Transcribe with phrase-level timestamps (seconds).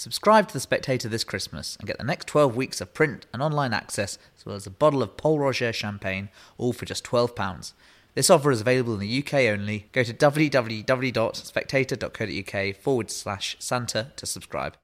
[0.00, 3.42] Subscribe to The Spectator this Christmas and get the next 12 weeks of print and
[3.42, 7.74] online access, as well as a bottle of Pol Roger champagne, all for just £12.
[8.14, 9.90] This offer is available in the UK only.
[9.92, 14.78] Go to www.spectator.co.uk forward slash Santa to subscribe.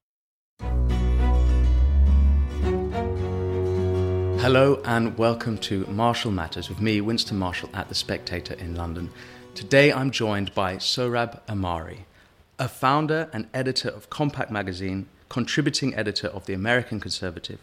[4.43, 9.11] Hello and welcome to Marshall Matters with me, Winston Marshall, at The Spectator in London.
[9.55, 12.01] Today I'm joined by Sohrab Ahmari,
[12.59, 17.59] a founder and editor of Compact Magazine, contributing editor of The American Conservative,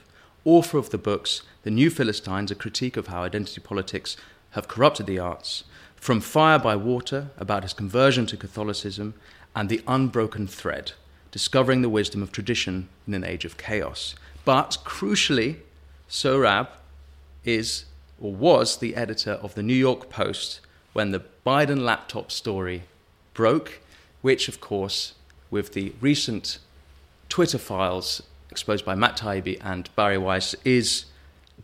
[0.46, 4.16] author of the books The New Philistines, a critique of how identity politics
[4.52, 5.64] have corrupted the arts,
[5.96, 9.16] From Fire by Water, about his conversion to Catholicism,
[9.56, 10.92] and The Unbroken Thread,
[11.32, 14.14] discovering the wisdom of tradition in an age of chaos.
[14.46, 15.58] But crucially,
[16.08, 16.68] Sohrab
[17.44, 17.86] is
[18.22, 20.60] or was the editor of the New York Post
[20.94, 22.84] when the Biden laptop story
[23.34, 23.80] broke,
[24.24, 25.14] which, of course,
[25.52, 26.58] with the recent
[27.30, 31.06] Twitter files exposed by Matt Taibbi and Bari Weiss, is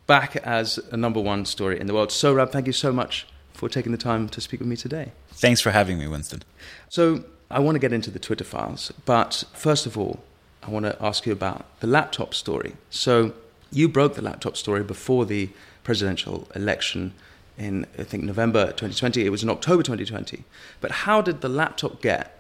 [0.07, 2.09] back as a number one story in the world.
[2.09, 5.13] Sohrab, thank you so much for taking the time to speak with me today.
[5.29, 6.43] Thanks for having me, Winston.
[6.89, 10.19] So, I want to get into the Twitter files, but first of all,
[10.61, 12.75] I want to ask you about the laptop story.
[12.89, 13.33] So,
[13.71, 15.49] you broke the laptop story before the
[15.83, 17.13] presidential election
[17.57, 19.25] in, I think, November 2020.
[19.25, 20.43] It was in October 2020.
[20.81, 22.38] But how did the laptop get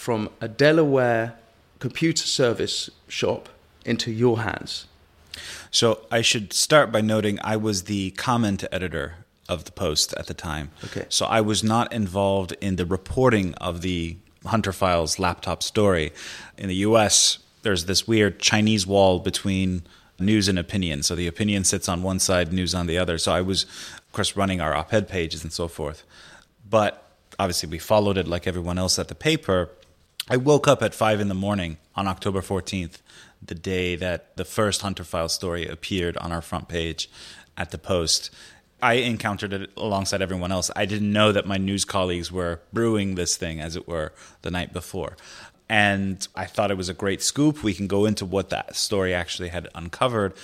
[0.00, 1.34] from a Delaware
[1.78, 3.50] computer service shop
[3.84, 4.86] into your hands?
[5.70, 10.26] So I should start by noting I was the comment editor of the Post at
[10.26, 10.70] the time.
[10.84, 11.04] Okay.
[11.10, 16.12] So I was not involved in the reporting of the Hunter Files laptop story.
[16.56, 19.82] In the US, there's this weird Chinese wall between
[20.18, 21.02] news and opinion.
[21.02, 23.18] So the opinion sits on one side, news on the other.
[23.18, 23.64] So I was,
[23.98, 26.04] of course, running our op ed pages and so forth.
[26.66, 27.04] But
[27.38, 29.68] obviously, we followed it like everyone else at the paper.
[30.30, 32.98] I woke up at five in the morning on October 14th,
[33.42, 37.10] the day that the first Hunter File story appeared on our front page
[37.56, 38.30] at the Post.
[38.80, 40.70] I encountered it alongside everyone else.
[40.76, 44.50] I didn't know that my news colleagues were brewing this thing, as it were, the
[44.50, 45.16] night before
[45.70, 47.62] and I thought it was a great scoop.
[47.62, 50.34] We can go into what that story actually had uncovered.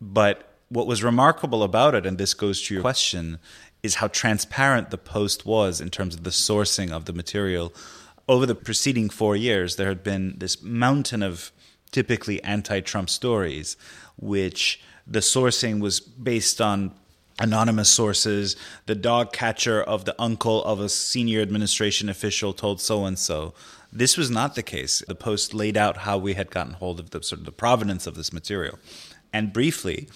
[0.00, 3.40] But what was remarkable about it, and this goes to your question,
[3.82, 7.74] is how transparent the Post was in terms of the sourcing of the material.
[8.28, 11.50] Over the preceding four years, there had been this mountain of
[11.90, 13.76] typically anti Trump stories,
[14.16, 16.92] which the sourcing was based on
[17.38, 18.56] anonymous sources.
[18.86, 23.54] The dog catcher of the uncle of a senior administration official told so and so.
[23.90, 25.02] This was not the case.
[25.08, 28.06] The Post laid out how we had gotten hold of the sort of the provenance
[28.06, 28.78] of this material.
[29.32, 30.08] And briefly,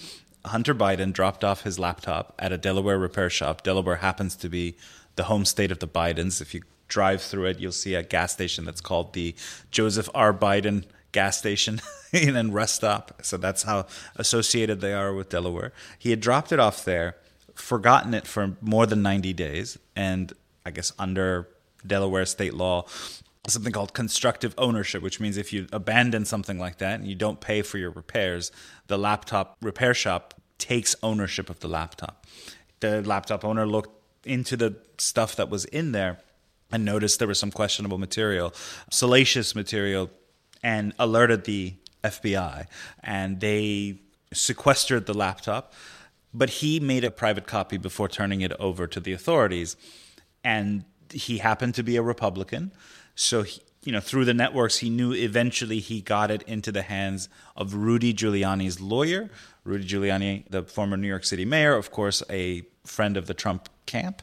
[0.45, 3.63] Hunter Biden dropped off his laptop at a Delaware repair shop.
[3.63, 4.75] Delaware happens to be
[5.15, 6.41] the home state of the Bidens.
[6.41, 6.61] If you
[6.93, 9.35] drive through it, you'll see a gas station that's called the
[9.71, 10.31] Joseph R.
[10.31, 11.81] Biden gas station
[12.13, 13.19] and rest stop.
[13.23, 15.73] So that's how associated they are with Delaware.
[15.97, 17.15] He had dropped it off there,
[17.55, 20.33] forgotten it for more than 90 days, and
[20.65, 21.49] I guess under
[21.85, 22.85] Delaware state law,
[23.47, 27.41] something called constructive ownership, which means if you abandon something like that and you don't
[27.41, 28.51] pay for your repairs,
[28.85, 32.25] the laptop repair shop takes ownership of the laptop.
[32.81, 36.19] The laptop owner looked into the stuff that was in there
[36.71, 38.53] and noticed there was some questionable material,
[38.89, 40.09] salacious material,
[40.63, 42.67] and alerted the FBI.
[43.03, 43.99] And they
[44.33, 45.73] sequestered the laptop,
[46.33, 49.75] but he made a private copy before turning it over to the authorities.
[50.43, 52.71] And he happened to be a Republican.
[53.15, 56.81] So, he, you know, through the networks, he knew eventually he got it into the
[56.81, 59.29] hands of Rudy Giuliani's lawyer.
[59.63, 63.69] Rudy Giuliani, the former New York City mayor, of course, a friend of the Trump
[63.85, 64.21] camp.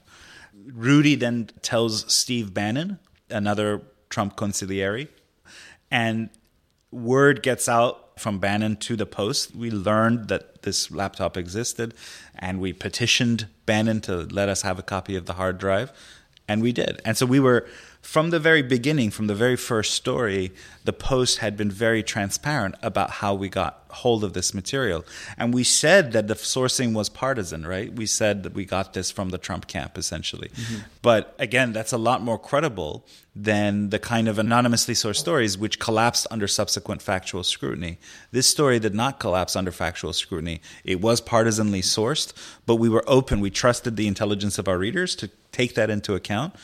[0.66, 2.98] Rudy then tells Steve Bannon,
[3.28, 5.09] another Trump consigliere,
[5.91, 6.31] and
[6.91, 9.54] word gets out from Bannon to the Post.
[9.54, 11.94] We learned that this laptop existed,
[12.38, 15.93] and we petitioned Bannon to let us have a copy of the hard drive,
[16.47, 17.00] and we did.
[17.04, 17.66] And so we were
[18.03, 20.53] from the very beginning, from the very first story,
[20.84, 25.05] the Post had been very transparent about how we got hold of this material.
[25.37, 27.93] And we said that the sourcing was partisan, right?
[27.93, 30.49] We said that we got this from the Trump camp, essentially.
[30.49, 30.79] Mm-hmm.
[31.02, 33.05] But again, that's a lot more credible
[33.37, 37.99] than the kind of anonymously sourced stories which collapsed under subsequent factual scrutiny.
[38.32, 40.62] This story did not collapse under factual scrutiny.
[40.85, 42.32] It was partisanly sourced,
[42.67, 43.41] but we were open.
[43.41, 46.55] We trusted the intelligence of our readers to take that into account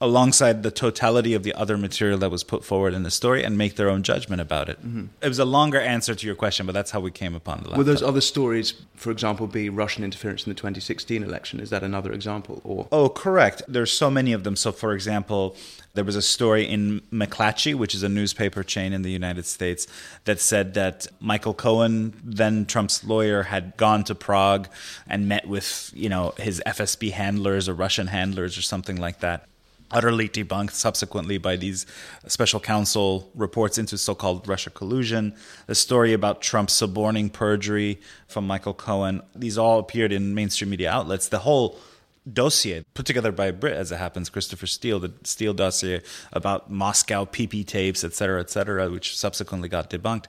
[0.00, 3.56] alongside the totality of the other material that was put forward in the story and
[3.56, 4.78] make their own judgment about it.
[4.80, 5.06] Mm-hmm.
[5.22, 7.64] It was a longer answer to your question, but that's how we came upon the
[7.64, 7.78] laptop.
[7.78, 11.60] Will those other stories, for example, be Russian interference in the 2016 election?
[11.60, 12.60] Is that another example?
[12.64, 13.62] Or Oh, correct.
[13.68, 14.56] There's so many of them.
[14.56, 15.56] So, for example,
[15.94, 19.86] there was a story in McClatchy, which is a newspaper chain in the United States,
[20.24, 24.68] that said that Michael Cohen, then Trump's lawyer, had gone to Prague
[25.06, 29.46] and met with, you know, his FSB handlers or Russian handlers or something like that
[29.94, 31.86] utterly debunked subsequently by these
[32.26, 35.34] special counsel reports into so called Russia collusion.
[35.66, 39.22] The story about Trump suborning perjury from Michael Cohen.
[39.34, 41.28] These all appeared in mainstream media outlets.
[41.28, 41.78] The whole
[42.30, 46.02] dossier put together by a Brit, as it happens, Christopher Steele, the Steele dossier
[46.32, 50.26] about Moscow PP tapes, et cetera, et cetera, which subsequently got debunked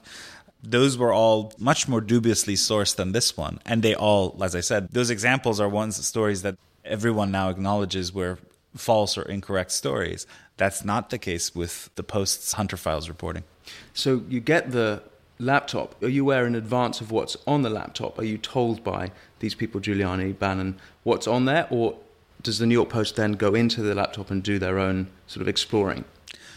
[0.62, 3.60] those were all much more dubiously sourced than this one.
[3.64, 8.12] And they all, as I said, those examples are ones stories that everyone now acknowledges
[8.12, 8.38] were
[8.76, 10.26] false or incorrect stories.
[10.56, 13.44] That's not the case with the Post's Hunter Files reporting.
[13.92, 15.02] So you get the
[15.38, 16.02] laptop.
[16.02, 18.18] Are you aware in advance of what's on the laptop?
[18.18, 21.66] Are you told by these people, Giuliani, Bannon, what's on there?
[21.70, 21.96] Or
[22.42, 25.42] does the New York Post then go into the laptop and do their own sort
[25.42, 26.04] of exploring?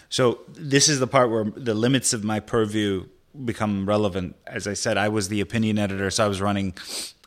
[0.09, 3.05] So this is the part where the limits of my purview
[3.45, 4.35] become relevant.
[4.47, 6.73] As I said, I was the opinion editor, so I was running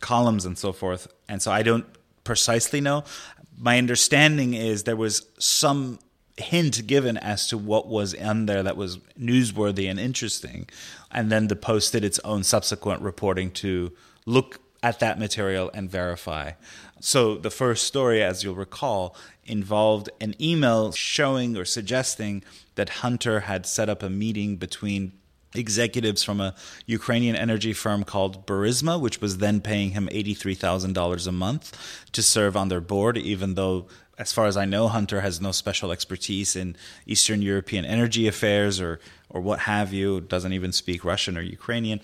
[0.00, 1.06] columns and so forth.
[1.28, 1.86] And so I don't
[2.24, 3.04] precisely know
[3.62, 6.00] my understanding is there was some
[6.36, 10.68] hint given as to what was in there that was newsworthy and interesting.
[11.12, 13.92] And then the Post did its own subsequent reporting to
[14.26, 16.52] look at that material and verify.
[16.98, 19.14] So the first story, as you'll recall,
[19.44, 22.42] involved an email showing or suggesting
[22.74, 25.12] that Hunter had set up a meeting between
[25.54, 26.54] executives from a
[26.86, 31.76] Ukrainian energy firm called Burisma, which was then paying him $83,000 a month
[32.12, 33.86] to serve on their board, even though,
[34.18, 36.76] as far as I know, Hunter has no special expertise in
[37.06, 42.00] Eastern European energy affairs or, or what have you, doesn't even speak Russian or Ukrainian.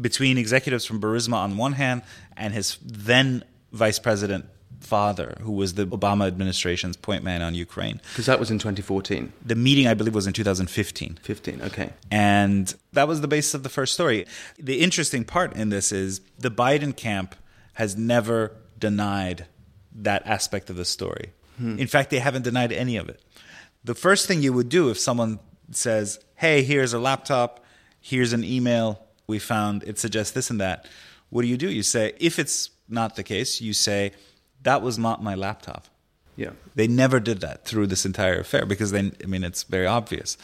[0.00, 2.02] Between executives from Burisma on one hand
[2.36, 4.46] and his then vice president
[4.80, 8.00] father, who was the Obama administration's point man on Ukraine.
[8.10, 9.32] Because that was in 2014.
[9.44, 11.18] The meeting, I believe, was in 2015.
[11.22, 11.92] 15, okay.
[12.10, 14.26] And that was the basis of the first story.
[14.58, 17.34] The interesting part in this is the Biden camp
[17.74, 19.46] has never denied
[19.94, 21.32] that aspect of the story.
[21.58, 21.78] Hmm.
[21.78, 23.20] In fact, they haven't denied any of it.
[23.84, 25.38] The first thing you would do if someone
[25.70, 27.64] says, hey, here's a laptop,
[28.00, 30.86] here's an email we found, it suggests this and that.
[31.28, 31.70] What do you do?
[31.70, 34.12] You say, if it's not the case, you say,
[34.62, 35.86] that was not my laptop.
[36.36, 36.50] Yeah.
[36.74, 40.38] They never did that through this entire affair because then, I mean, it's very obvious.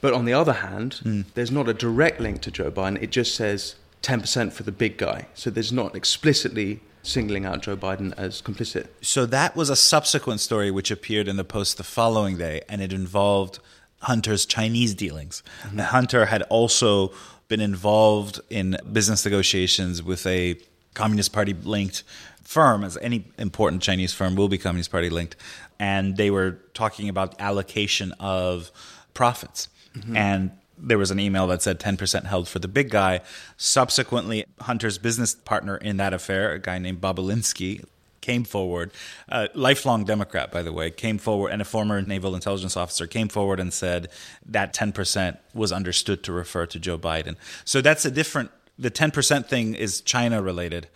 [0.00, 1.24] But on the other hand, mm.
[1.34, 3.00] there's not a direct link to Joe Biden.
[3.02, 5.26] It just says 10% for the big guy.
[5.34, 8.88] So there's not explicitly singling out Joe Biden as complicit.
[9.00, 12.80] So that was a subsequent story which appeared in the Post the following day, and
[12.80, 13.58] it involved
[14.02, 15.42] Hunter's Chinese dealings.
[15.62, 15.78] Mm-hmm.
[15.78, 17.12] Hunter had also
[17.48, 20.58] been involved in business negotiations with a
[20.94, 22.02] Communist Party linked
[22.42, 25.36] firm, as any important Chinese firm will be Communist Party linked,
[25.78, 28.70] and they were talking about allocation of
[29.14, 29.68] profits.
[29.96, 30.16] Mm-hmm.
[30.16, 33.20] And there was an email that said 10% held for the big guy.
[33.56, 37.84] Subsequently, Hunter's business partner in that affair, a guy named Bobulinski,
[38.20, 38.92] came forward,
[39.28, 43.28] a lifelong Democrat, by the way, came forward, and a former naval intelligence officer came
[43.28, 44.08] forward and said
[44.46, 47.36] that 10% was understood to refer to Joe Biden.
[47.64, 50.88] So that's a different, the 10% thing is China related.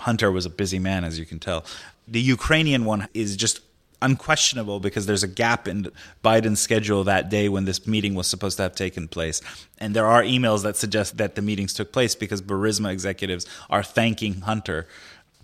[0.00, 1.64] Hunter was a busy man, as you can tell.
[2.08, 3.60] The Ukrainian one is just
[4.02, 5.90] unquestionable because there's a gap in
[6.24, 9.40] Biden's schedule that day when this meeting was supposed to have taken place.
[9.78, 13.82] And there are emails that suggest that the meetings took place because Burisma executives are
[13.82, 14.86] thanking Hunter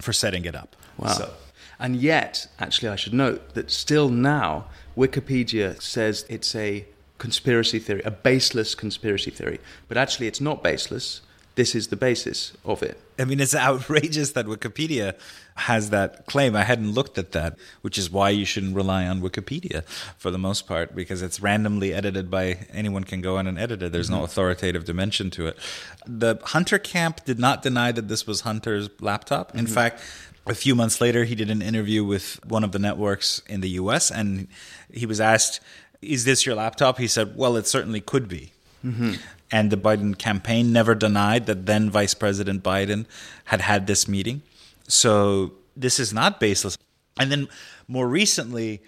[0.01, 0.77] for setting it up.
[0.99, 1.09] Wow.
[1.09, 1.33] So.
[1.79, 6.85] And yet, actually, I should note that still now, Wikipedia says it's a
[7.19, 9.61] conspiracy theory, a baseless conspiracy theory.
[9.87, 11.21] But actually, it's not baseless
[11.59, 12.97] this is the basis of it.
[13.19, 15.15] I mean, it's outrageous that Wikipedia
[15.57, 16.55] has that claim.
[16.55, 19.85] I hadn't looked at that, which is why you shouldn't rely on Wikipedia
[20.17, 23.83] for the most part, because it's randomly edited by anyone can go in and edit
[23.83, 23.91] it.
[23.91, 24.21] There's mm-hmm.
[24.21, 25.59] no authoritative dimension to it.
[26.07, 29.53] The Hunter camp did not deny that this was Hunter's laptop.
[29.57, 29.75] In mm-hmm.
[29.75, 30.01] fact,
[30.47, 33.71] a few months later, he did an interview with one of the networks in the
[33.71, 34.47] US, and
[34.93, 35.59] he was asked,
[36.01, 36.99] Is this your laptop?
[36.99, 38.53] He said, Well, it certainly could be.
[38.85, 39.15] Mm-hmm
[39.51, 43.07] and the Biden campaign never denied that then Vice President Biden
[43.45, 44.43] had had this meeting.
[44.87, 46.77] So this is not baseless.
[47.19, 47.49] And then
[47.87, 48.83] more recently,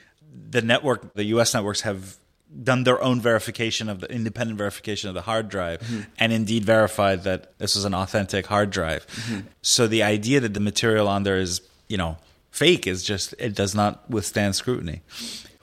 [0.51, 2.17] the network, the US networks have
[2.63, 6.01] done their own verification of the independent verification of the hard drive mm-hmm.
[6.19, 9.07] and indeed verified that this was an authentic hard drive.
[9.07, 9.41] Mm-hmm.
[9.63, 12.19] So the idea that the material on there is, you know,
[12.51, 15.03] fake is just it does not withstand scrutiny.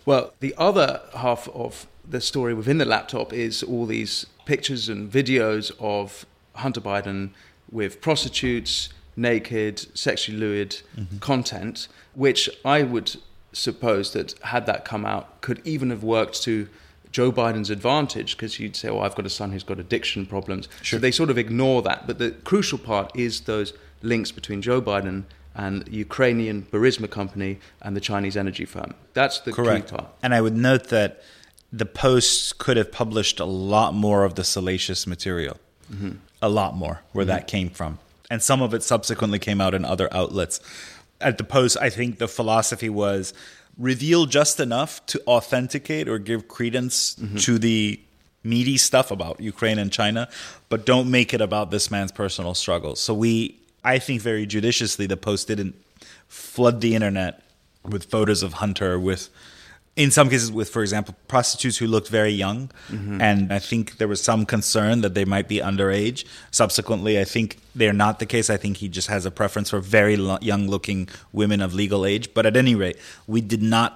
[0.06, 5.12] Well, the other half of the story within the laptop is all these pictures and
[5.12, 7.32] videos of Hunter Biden
[7.72, 11.18] with prostitutes, naked, sexually lewd mm-hmm.
[11.18, 13.18] content, which I would
[13.52, 16.70] suppose that had that come out could even have worked to
[17.12, 20.68] Joe Biden's advantage because you'd say, "Oh, I've got a son who's got addiction problems."
[20.82, 20.98] Sure.
[20.98, 22.06] So they sort of ignore that.
[22.06, 25.24] But the crucial part is those links between Joe Biden
[25.56, 28.94] and Ukrainian Burisma company and the Chinese energy firm.
[29.14, 29.90] That's the Correct.
[29.90, 30.10] key part.
[30.22, 31.24] And I would note that
[31.72, 35.58] the Post could have published a lot more of the salacious material,
[35.92, 36.12] mm-hmm.
[36.42, 37.30] a lot more where mm-hmm.
[37.30, 40.60] that came from, and some of it subsequently came out in other outlets.
[41.20, 43.34] At the Post, I think the philosophy was
[43.78, 47.38] reveal just enough to authenticate or give credence mm-hmm.
[47.38, 48.00] to the
[48.44, 50.30] meaty stuff about Ukraine and China,
[50.70, 53.00] but don't make it about this man's personal struggles.
[53.00, 55.76] So we, I think, very judiciously, the Post didn't
[56.28, 57.42] flood the internet
[57.84, 59.30] with photos of Hunter with
[59.98, 62.70] in some cases with for example prostitutes who looked very young.
[62.90, 63.20] Mm-hmm.
[63.20, 66.24] and i think there was some concern that they might be underage.
[66.52, 68.50] Subsequently i think they're not the case.
[68.50, 72.06] I think he just has a preference for very lo- young looking women of legal
[72.06, 72.34] age.
[72.34, 73.92] But at any rate we did not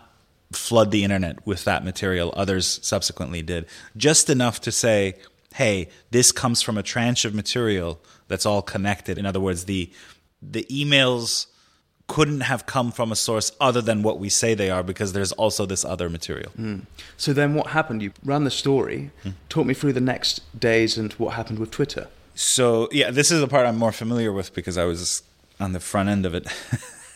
[0.51, 2.33] flood the internet with that material.
[2.35, 3.65] Others subsequently did.
[3.95, 5.15] Just enough to say
[5.55, 9.17] hey this comes from a tranche of material that's all connected.
[9.17, 9.89] In other words the
[10.41, 11.45] the emails
[12.11, 15.31] couldn't have come from a source other than what we say they are because there's
[15.31, 16.51] also this other material.
[16.59, 16.81] Mm.
[17.15, 18.01] So then what happened?
[18.01, 19.11] You ran the story.
[19.23, 19.33] Mm.
[19.47, 22.09] Talk me through the next days and what happened with Twitter.
[22.35, 25.23] So, yeah, this is the part I'm more familiar with because I was
[25.57, 26.47] on the front end of it.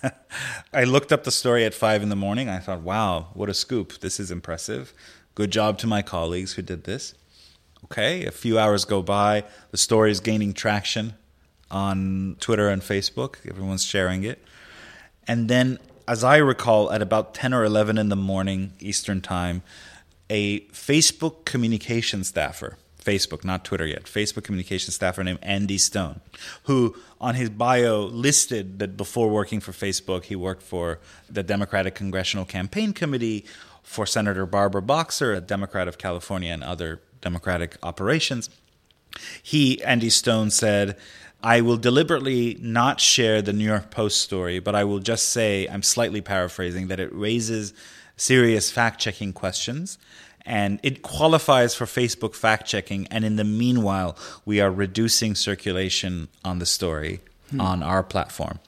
[0.73, 2.47] I looked up the story at five in the morning.
[2.47, 3.99] I thought, wow, what a scoop.
[3.99, 4.93] This is impressive.
[5.33, 7.15] Good job to my colleagues who did this.
[7.83, 9.43] Okay, a few hours go by.
[9.71, 11.15] The story is gaining traction
[11.69, 13.45] on Twitter and Facebook.
[13.45, 14.41] Everyone's sharing it.
[15.27, 19.61] And then, as I recall, at about 10 or 11 in the morning Eastern Time,
[20.29, 26.21] a Facebook communication staffer, Facebook, not Twitter yet, Facebook communication staffer named Andy Stone,
[26.63, 31.95] who on his bio listed that before working for Facebook, he worked for the Democratic
[31.95, 33.45] Congressional Campaign Committee,
[33.85, 38.49] for Senator Barbara Boxer, a Democrat of California, and other Democratic operations.
[39.41, 40.97] He, Andy Stone, said,
[41.45, 45.67] I will deliberately not share the New York Post story, but I will just say,
[45.67, 47.71] I'm slightly paraphrasing, that it raises
[48.17, 49.99] serious fact checking questions
[50.43, 53.05] and it qualifies for Facebook fact checking.
[53.07, 57.21] And in the meanwhile, we are reducing circulation on the story
[57.51, 57.61] hmm.
[57.61, 58.59] on our platform.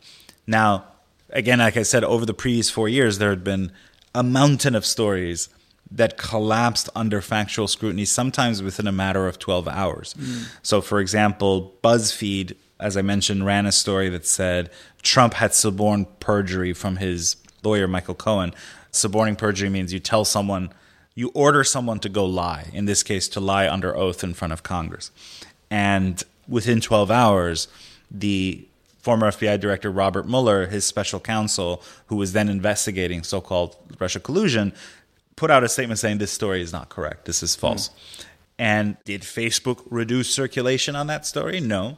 [0.45, 0.85] Now,
[1.31, 3.71] again, like I said, over the previous four years, there had been
[4.13, 5.49] a mountain of stories
[5.89, 10.13] that collapsed under factual scrutiny, sometimes within a matter of 12 hours.
[10.15, 10.47] Mm.
[10.61, 14.69] So, for example, BuzzFeed as I mentioned, ran a story that said
[15.01, 18.53] Trump had suborned perjury from his lawyer, Michael Cohen.
[18.91, 20.71] Suborning perjury means you tell someone,
[21.15, 24.53] you order someone to go lie, in this case, to lie under oath in front
[24.53, 25.11] of Congress.
[25.69, 27.67] And within 12 hours,
[28.09, 28.65] the
[28.99, 34.19] former FBI Director Robert Mueller, his special counsel, who was then investigating so called Russia
[34.19, 34.73] collusion,
[35.35, 37.89] put out a statement saying this story is not correct, this is false.
[37.89, 38.25] Mm.
[38.59, 41.59] And did Facebook reduce circulation on that story?
[41.59, 41.97] No.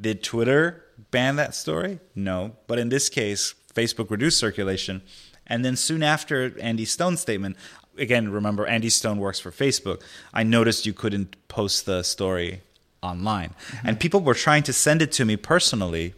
[0.00, 2.00] Did Twitter ban that story?
[2.14, 2.56] No.
[2.66, 5.02] But in this case, Facebook reduced circulation.
[5.46, 7.56] And then soon after Andy Stone's statement,
[7.96, 10.02] again, remember, Andy Stone works for Facebook.
[10.32, 12.62] I noticed you couldn't post the story
[13.02, 13.50] online.
[13.50, 13.88] Mm-hmm.
[13.88, 16.14] And people were trying to send it to me personally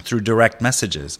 [0.00, 1.18] through direct messages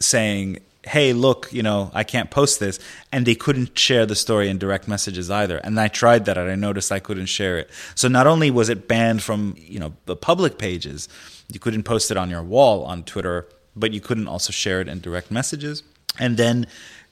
[0.00, 2.78] saying, hey, look, you know, I can't post this.
[3.12, 5.58] And they couldn't share the story in direct messages either.
[5.58, 7.70] And I tried that and I noticed I couldn't share it.
[7.94, 11.08] So not only was it banned from, you know, the public pages,
[11.48, 14.88] you couldn't post it on your wall on Twitter, but you couldn't also share it
[14.88, 15.82] in direct messages.
[16.18, 16.66] And then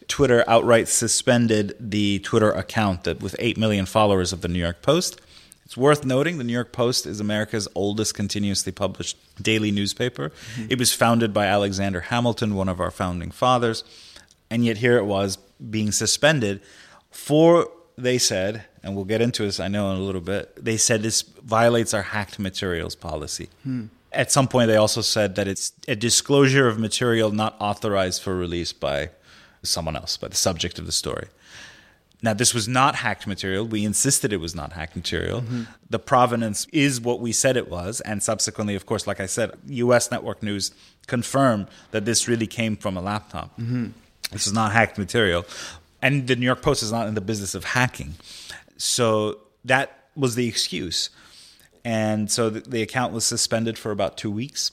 [0.09, 4.83] Twitter outright suspended the Twitter account that with 8 million followers of the New York
[4.83, 5.21] Post.
[5.65, 10.31] It's worth noting the New York Post is America's oldest continuously published daily newspaper.
[10.31, 10.67] Mm-hmm.
[10.71, 13.85] It was founded by Alexander Hamilton, one of our founding fathers.
[14.51, 15.39] And yet here it was
[15.71, 16.61] being suspended
[17.11, 20.77] for, they said, and we'll get into this, I know, in a little bit, they
[20.77, 23.49] said this violates our hacked materials policy.
[23.62, 23.87] Hmm.
[24.12, 28.37] At some point, they also said that it's a disclosure of material not authorized for
[28.37, 29.11] release by
[29.62, 31.28] someone else, by the subject of the story.
[32.25, 33.66] Now, this was not hacked material.
[33.66, 35.40] We insisted it was not hacked material.
[35.40, 35.62] Mm-hmm.
[35.90, 38.00] The provenance is what we said it was.
[38.02, 40.71] And subsequently, of course, like I said, US Network News
[41.09, 43.59] confirmed that this really came from a laptop.
[43.59, 43.88] Mm-hmm.
[44.31, 45.45] This is not hacked material.
[46.00, 48.14] And the New York Post is not in the business of hacking.
[48.76, 51.11] So that was the excuse.
[51.85, 54.73] And so the, the account was suspended for about two weeks.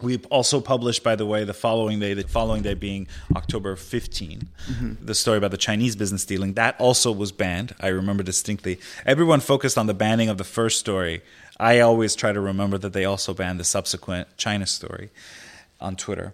[0.00, 3.06] We also published, by the way, the following day, the following day being
[3.36, 5.04] October 15, mm-hmm.
[5.04, 6.54] the story about the Chinese business dealing.
[6.54, 7.74] That also was banned.
[7.80, 8.80] I remember distinctly.
[9.04, 11.20] Everyone focused on the banning of the first story.
[11.58, 15.10] I always try to remember that they also banned the subsequent China story
[15.80, 16.32] on Twitter.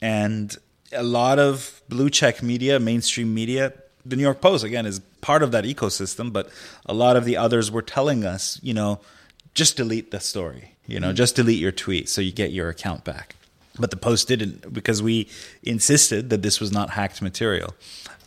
[0.00, 0.56] And
[0.92, 3.72] a lot of blue check media, mainstream media,
[4.04, 6.48] the New York Post, again, is part of that ecosystem, but
[6.86, 9.00] a lot of the others were telling us, you know,
[9.56, 11.16] just delete the story you know, mm-hmm.
[11.16, 13.36] just delete your tweet so you get your account back.
[13.78, 15.28] But the post didn't because we
[15.62, 17.74] insisted that this was not hacked material.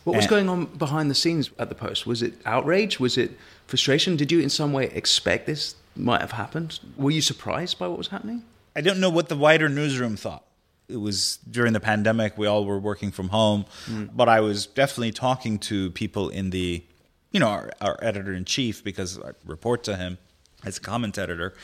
[0.04, 2.06] What was going on behind the scenes at the post?
[2.06, 2.98] Was it outrage?
[2.98, 3.32] Was it
[3.66, 4.16] frustration?
[4.16, 6.80] Did you in some way expect this might have happened?
[6.96, 8.42] Were you surprised by what was happening?
[8.74, 10.44] I don't know what the wider newsroom thought.
[10.88, 14.10] It was during the pandemic, we all were working from home, mm.
[14.12, 16.82] but I was definitely talking to people in the,
[17.30, 20.18] you know, our, our editor in chief because I report to him
[20.64, 21.54] as a comment editor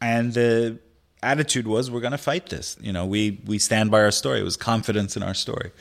[0.00, 0.78] and the
[1.22, 2.76] attitude was we're going to fight this.
[2.80, 4.40] You know we we stand by our story.
[4.40, 5.72] It was confidence in our story.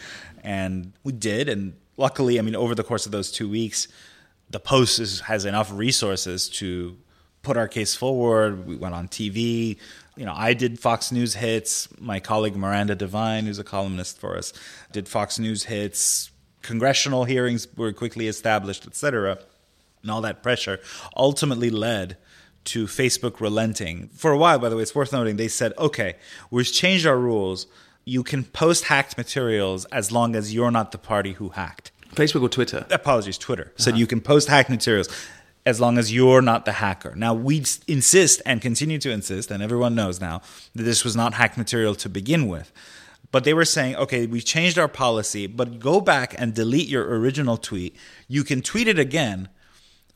[0.44, 3.90] And we did and luckily i mean over the course of those two weeks
[4.50, 6.98] the post is, has enough resources to
[7.44, 8.66] put our case forward.
[8.66, 9.78] We went on tv
[10.16, 11.88] you know i did fox news hits.
[12.00, 14.54] My colleague miranda devine who's a columnist for us
[14.92, 16.32] did fox news hits.
[16.62, 19.40] Congressional hearings were quickly established etc
[20.02, 20.80] and all that pressure
[21.16, 22.18] ultimately led
[22.66, 24.10] to Facebook relenting.
[24.14, 26.16] For a while, by the way, it's worth noting, they said, okay,
[26.52, 27.68] we've changed our rules.
[28.06, 31.92] You can post hacked materials as long as you're not the party who hacked.
[32.16, 32.86] Facebook or Twitter?
[32.90, 33.66] Apologies, Twitter.
[33.68, 33.84] Uh-huh.
[33.84, 35.10] Said you can post hacked materials
[35.66, 37.14] as long as you're not the hacker.
[37.16, 40.42] Now, we insist and continue to insist, and everyone knows now,
[40.74, 42.72] that this was not hacked material to begin with.
[43.32, 47.06] But they were saying, okay, we changed our policy, but go back and delete your
[47.20, 47.96] original tweet.
[48.28, 49.50] You can tweet it again,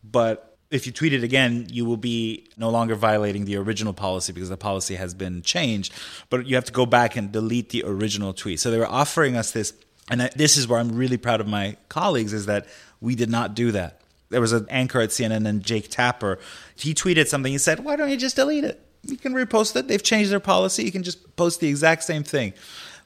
[0.04, 4.34] but if you tweet it again, you will be no longer violating the original policy
[4.34, 5.94] because the policy has been changed.
[6.32, 8.60] But you have to go back and delete the original tweet.
[8.60, 9.74] So they were offering us this,
[10.10, 12.66] and this is where I'm really proud of my colleagues is that
[13.02, 14.02] we did not do that.
[14.30, 16.40] There was an anchor at CNN and Jake Tapper.
[16.76, 17.52] He tweeted something.
[17.52, 18.84] He said, "Why don't you just delete it?
[19.04, 19.88] You can repost it.
[19.88, 20.84] They've changed their policy.
[20.84, 22.54] You can just post the exact same thing."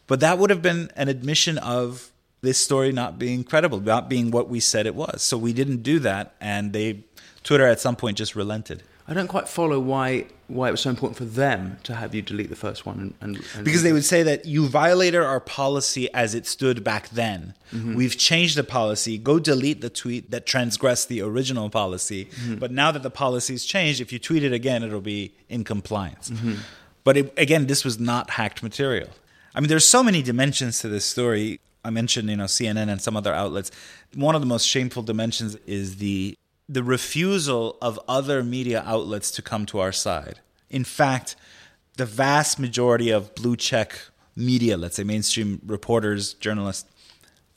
[0.08, 4.32] But that would have been an admission of this story not being credible, not being
[4.32, 5.22] what we said it was.
[5.22, 7.04] So we didn't do that, and they
[7.44, 8.84] Twitter at some point just relented.
[9.10, 12.22] I don't quite follow why why it was so important for them to have you
[12.22, 13.00] delete the first one.
[13.00, 16.86] And, and, and because they would say that you violated our policy as it stood
[16.86, 17.54] back then.
[17.74, 17.96] Mm-hmm.
[17.96, 19.18] We've changed the policy.
[19.18, 22.26] Go delete the tweet that transgressed the original policy.
[22.26, 22.56] Mm-hmm.
[22.56, 26.30] But now that the policy's changed, if you tweet it again, it'll be in compliance.
[26.30, 26.56] Mm-hmm.
[27.04, 29.10] But it, again, this was not hacked material.
[29.54, 31.60] I mean, there's so many dimensions to this story.
[31.84, 33.72] I mentioned, you know, CNN and some other outlets.
[34.14, 36.38] One of the most shameful dimensions is the
[36.70, 40.40] the refusal of other media outlets to come to our side.
[40.70, 41.38] In fact,
[41.96, 44.00] the vast majority of blue check
[44.36, 46.90] media, let's say mainstream reporters, journalists,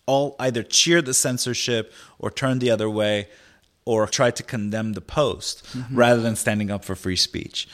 [0.06, 3.28] all either cheered the censorship or turned the other way
[3.85, 5.96] or tried to condemn the post mm-hmm.
[5.96, 7.68] rather than standing up for free speech.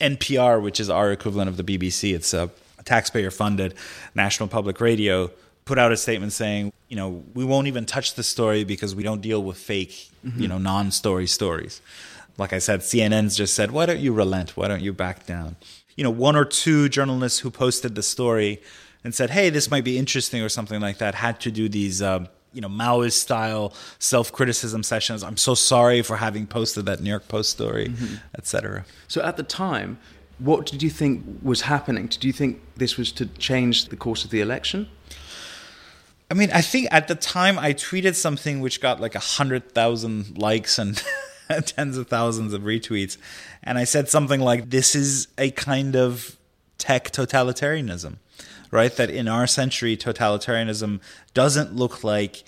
[0.00, 2.50] NPR, which is our equivalent of the BBC, it's a
[2.84, 3.74] taxpayer funded
[4.14, 5.30] national public radio,
[5.64, 9.02] put out a statement saying, you know, we won't even touch the story because we
[9.02, 10.42] don't deal with fake, mm-hmm.
[10.42, 11.80] you know, non-story stories.
[12.38, 14.56] Like I said, CNN's just said, why don't you relent?
[14.56, 15.56] Why don't you back down?
[15.96, 18.60] You know, one or two journalists who posted the story
[19.04, 22.02] and said, hey, this might be interesting or something like that had to do these.
[22.02, 25.22] Uh, you know, Maoist style self criticism sessions.
[25.22, 28.16] I'm so sorry for having posted that New York Post story, mm-hmm.
[28.36, 28.84] etc.
[29.08, 29.98] So at the time,
[30.38, 32.08] what did you think was happening?
[32.08, 34.88] Did you think this was to change the course of the election?
[36.32, 39.74] I mean, I think at the time I tweeted something which got like a hundred
[39.74, 40.96] thousand likes and
[41.66, 43.18] tens of thousands of retweets,
[43.62, 46.38] and I said something like, "This is a kind of
[46.78, 48.16] tech totalitarianism."
[48.70, 51.02] Right, that in our century, totalitarianism
[51.34, 52.44] doesn't look like,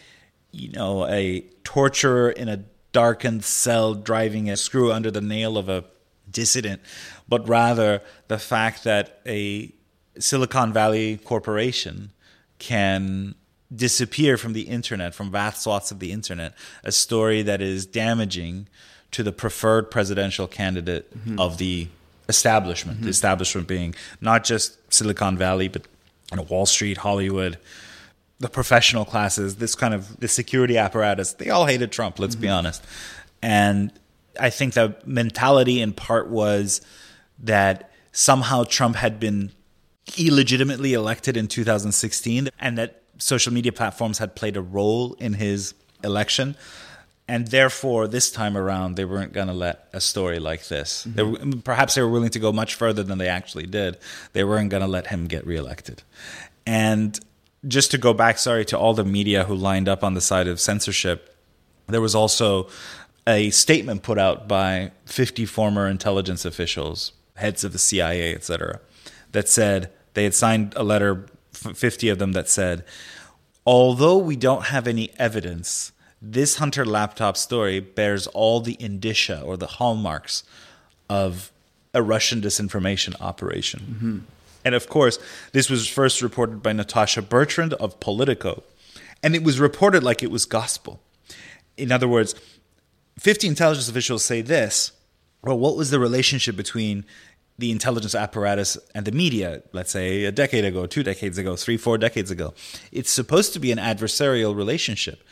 [0.50, 5.68] you know, a torturer in a darkened cell driving a screw under the nail of
[5.68, 5.84] a
[6.30, 6.80] dissident,
[7.28, 9.74] but rather the fact that a
[10.18, 12.12] Silicon Valley corporation
[12.58, 13.34] can
[13.74, 18.68] disappear from the internet, from vast swaths of the internet, a story that is damaging
[19.10, 21.38] to the preferred presidential candidate mm-hmm.
[21.38, 21.88] of the
[22.28, 22.98] establishment.
[22.98, 23.04] Mm-hmm.
[23.04, 25.86] The establishment being not just Silicon Valley, but
[26.30, 27.58] you know, Wall Street, Hollywood,
[28.40, 31.32] the professional classes, this kind of the security apparatus.
[31.34, 32.18] They all hated Trump.
[32.18, 32.42] Let's mm-hmm.
[32.42, 32.84] be honest.
[33.42, 33.92] And
[34.40, 36.80] I think the mentality in part was
[37.38, 39.52] that somehow Trump had been
[40.18, 45.74] illegitimately elected in 2016 and that social media platforms had played a role in his
[46.02, 46.56] election.
[47.26, 51.06] And therefore, this time around, they weren't going to let a story like this.
[51.06, 51.16] Mm-hmm.
[51.16, 53.96] They were, perhaps they were willing to go much further than they actually did.
[54.34, 56.02] They weren't going to let him get reelected.
[56.66, 57.18] And
[57.66, 60.48] just to go back, sorry, to all the media who lined up on the side
[60.48, 61.34] of censorship,
[61.86, 62.68] there was also
[63.26, 68.80] a statement put out by 50 former intelligence officials, heads of the CIA, etc.,
[69.32, 71.26] that said they had signed a letter,
[71.72, 72.84] 50 of them, that said,
[73.66, 79.56] although we don't have any evidence, this Hunter laptop story bears all the indicia or
[79.56, 80.42] the hallmarks
[81.08, 81.52] of
[81.92, 83.80] a Russian disinformation operation.
[83.80, 84.18] Mm-hmm.
[84.64, 85.18] And of course,
[85.52, 88.62] this was first reported by Natasha Bertrand of Politico.
[89.22, 91.00] And it was reported like it was gospel.
[91.76, 92.34] In other words,
[93.18, 94.92] 50 intelligence officials say this.
[95.42, 97.04] Well, what was the relationship between
[97.58, 101.76] the intelligence apparatus and the media, let's say a decade ago, two decades ago, three,
[101.76, 102.52] four decades ago?
[102.90, 105.22] It's supposed to be an adversarial relationship,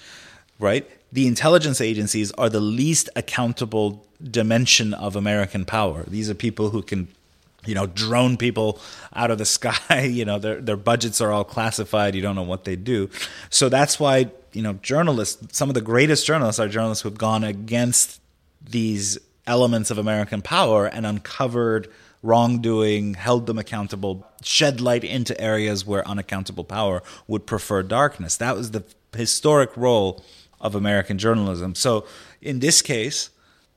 [0.59, 0.89] right?
[1.13, 6.05] The intelligence agencies are the least accountable dimension of American power.
[6.07, 7.09] These are people who can
[7.65, 8.81] you know, drone people
[9.15, 10.03] out of the sky.
[10.03, 12.15] You know, their their budgets are all classified.
[12.15, 13.11] You don't know what they do.
[13.51, 15.57] So that's why you know journalists.
[15.57, 18.21] Some of the greatest journalists are journalists who've gone against
[18.69, 21.89] these elements of American power and uncovered
[22.23, 28.37] wrongdoing, held them accountable, shed light into areas where unaccountable power would prefer darkness.
[28.37, 28.85] That was the
[29.17, 30.23] historic role
[30.61, 31.75] of American journalism.
[31.75, 32.07] So
[32.41, 33.31] in this case,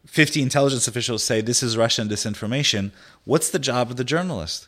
[0.05, 2.91] 50 intelligence officials say this is Russian disinformation.
[3.23, 4.67] What's the job of the journalist?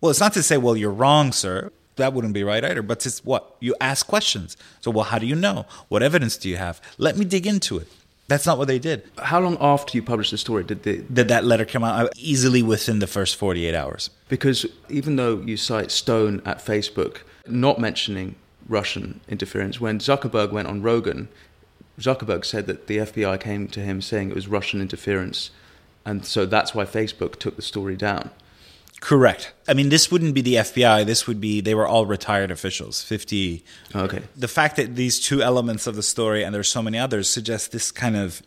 [0.00, 1.72] Well, it's not to say, well, you're wrong, sir.
[1.96, 2.82] That wouldn't be right either.
[2.82, 3.56] But it's what?
[3.60, 4.56] You ask questions.
[4.80, 5.64] So, well, how do you know?
[5.88, 6.82] What evidence do you have?
[6.98, 7.88] Let me dig into it.
[8.26, 9.04] That's not what they did.
[9.18, 12.12] How long after you published the story did the did that letter come out?
[12.16, 14.10] Easily within the first 48 hours.
[14.28, 20.68] Because even though you cite Stone at Facebook not mentioning Russian interference, when Zuckerberg went
[20.68, 21.28] on Rogan,
[21.98, 25.50] Zuckerberg said that the FBI came to him saying it was Russian interference,
[26.06, 28.30] and so that's why Facebook took the story down.
[29.04, 29.52] Correct.
[29.68, 31.04] I mean, this wouldn't be the FBI.
[31.04, 33.02] This would be they were all retired officials.
[33.02, 33.62] Fifty.
[33.94, 34.22] Oh, okay.
[34.34, 37.70] The fact that these two elements of the story and there's so many others suggest
[37.70, 38.40] this kind of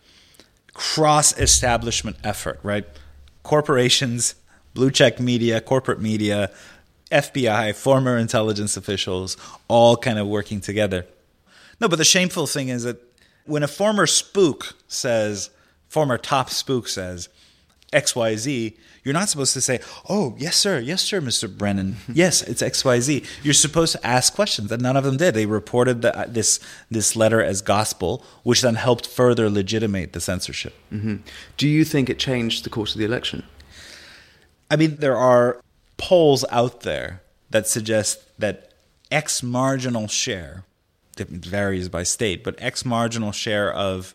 [0.74, 2.86] cross-establishment effort, right?
[3.44, 4.34] Corporations,
[4.74, 6.50] blue check media, corporate media,
[7.12, 11.06] FBI, former intelligence officials, all kind of working together.
[11.80, 12.98] No, but the shameful thing is that
[13.46, 15.52] when a former spook says,
[15.88, 17.30] former top spook says,
[17.94, 21.50] XYZ, you're not supposed to say, oh, yes, sir, yes, sir, Mr.
[21.56, 21.98] Brennan.
[22.14, 23.26] Yes, it's XYZ.
[23.44, 25.34] You're supposed to ask questions, and none of them did.
[25.34, 26.60] They reported the, this,
[26.92, 30.74] this letter as gospel, which then helped further legitimate the censorship.
[30.92, 31.18] Mm-hmm.
[31.56, 33.44] Do you think it changed the course of the election?
[34.70, 35.62] I mean, there are
[35.98, 38.74] polls out there that suggest that
[39.10, 40.66] X marginal share
[41.20, 44.14] it varies by state, but X marginal share of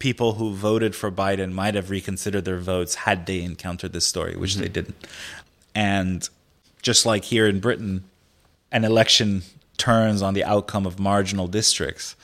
[0.00, 4.34] people who voted for Biden might have reconsidered their votes had they encountered this story,
[4.34, 4.62] which mm-hmm.
[4.62, 5.06] they didn't.
[5.74, 6.28] And
[6.82, 8.02] just like here in Britain,
[8.72, 9.42] an election
[9.76, 12.16] turns on the outcome of marginal districts,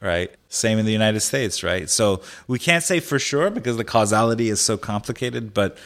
[0.00, 0.30] right?
[0.48, 1.88] Same in the United States, right?
[1.90, 5.78] So we can't say for sure because the causality is so complicated, but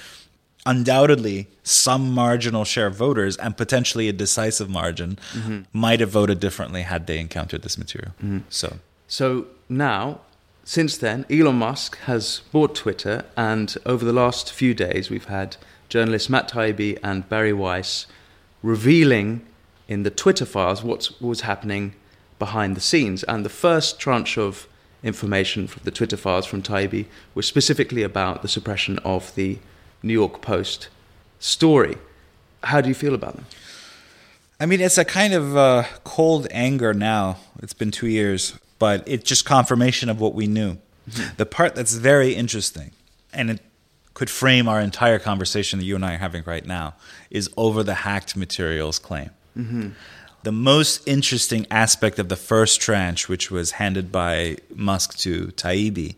[0.67, 5.61] undoubtedly some marginal share of voters and potentially a decisive margin mm-hmm.
[5.73, 8.13] might have voted differently had they encountered this material.
[8.19, 8.39] Mm-hmm.
[8.51, 10.21] So, so now,
[10.69, 15.57] since then, Elon Musk has bought Twitter, and over the last few days, we've had
[15.89, 18.09] journalists Matt Taibbi and Bari Weiss
[18.65, 19.47] revealing
[19.87, 21.95] in the Twitter files what was happening
[22.41, 23.23] behind the scenes.
[23.23, 24.67] And the first tranche of
[25.05, 29.59] information from the Twitter files from Taibbi was specifically about the suppression of the
[30.03, 30.89] New York Post
[31.39, 31.97] story.
[32.65, 33.47] How do you feel about them?
[34.59, 37.37] I mean, it's a kind of uh, cold anger now.
[37.63, 40.79] It's been two years, but it's just confirmation of what we knew.
[41.11, 41.37] Mm-hmm.
[41.37, 42.91] The part that's very interesting,
[43.33, 43.61] and it
[44.15, 46.95] could frame our entire conversation that you and I are having right now,
[47.31, 49.31] is over the hacked materials claim.
[49.57, 49.91] Mm-hmm.
[50.43, 56.15] The most interesting aspect of the first tranche, which was handed by Musk to Taibbi,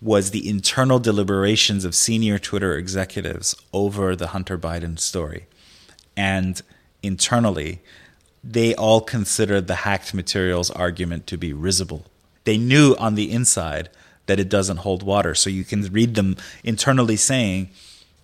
[0.00, 5.46] was the internal deliberations of senior Twitter executives over the Hunter Biden story.
[6.16, 6.62] And
[7.02, 7.80] internally,
[8.42, 12.04] they all considered the hacked materials argument to be risible.
[12.44, 13.90] They knew on the inside
[14.26, 15.34] that it doesn't hold water.
[15.34, 17.70] So you can read them internally saying,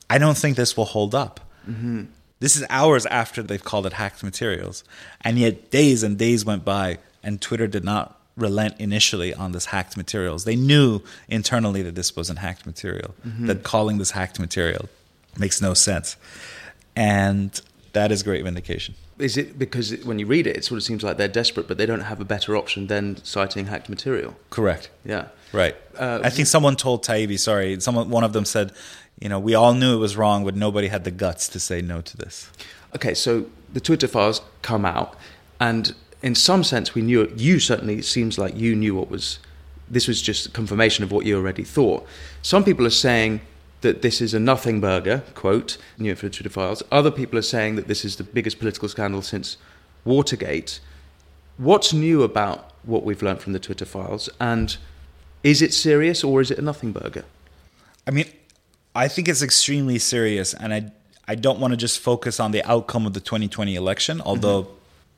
[0.09, 1.41] I don't think this will hold up.
[1.69, 2.05] Mm-hmm.
[2.39, 4.85] This is hours after they've called it hacked materials.
[5.23, 9.67] And yet, days and days went by, and Twitter did not relent initially on this
[9.67, 10.45] hacked materials.
[10.45, 13.47] They knew internally that this wasn't hacked material, mm-hmm.
[13.47, 14.89] that calling this hacked material
[15.39, 16.17] makes no sense.
[16.95, 17.59] And
[17.93, 18.95] that is great vindication.
[19.19, 21.67] Is it because it, when you read it, it sort of seems like they're desperate,
[21.69, 24.37] but they don't have a better option than citing hacked material?
[24.51, 24.91] Correct.
[25.05, 25.29] Yeah.
[25.53, 25.75] Right.
[25.99, 28.73] Uh, I think someone told Taibbi, sorry, someone one of them said,
[29.19, 31.81] you know, we all knew it was wrong, but nobody had the guts to say
[31.81, 32.51] no to this.
[32.95, 35.17] Okay, so the Twitter files come out,
[35.61, 37.39] and in some sense, we knew it.
[37.39, 39.39] You certainly it seems like you knew what was.
[39.89, 42.07] This was just confirmation of what you already thought.
[42.43, 43.41] Some people are saying
[43.87, 46.83] that this is a nothing burger, quote, new for the Twitter files.
[46.91, 49.57] Other people are saying that this is the biggest political scandal since
[50.05, 50.81] Watergate.
[51.57, 54.29] What's new about what we've learned from the Twitter files?
[54.41, 54.77] And
[55.43, 57.25] is it serious or is it a nothing burger?
[58.09, 58.27] I mean,
[58.95, 60.91] I think it's extremely serious, and I
[61.29, 64.73] I don't want to just focus on the outcome of the 2020 election, although mm-hmm.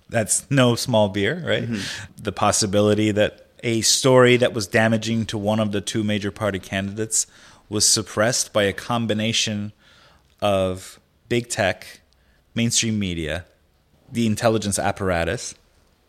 [0.08, 1.64] that's no small beer, right?
[1.64, 2.22] Mm-hmm.
[2.22, 6.58] The possibility that a story that was damaging to one of the two major party
[6.58, 7.26] candidates
[7.68, 9.72] was suppressed by a combination
[10.40, 12.00] of big tech,
[12.54, 13.44] mainstream media,
[14.10, 15.54] the intelligence apparatus,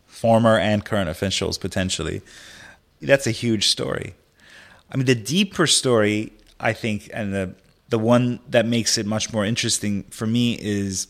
[0.06, 2.22] former and current officials potentially.
[3.00, 4.14] That's a huge story.
[4.90, 7.54] I mean, the deeper story, I think, and the
[7.88, 11.08] the one that makes it much more interesting for me is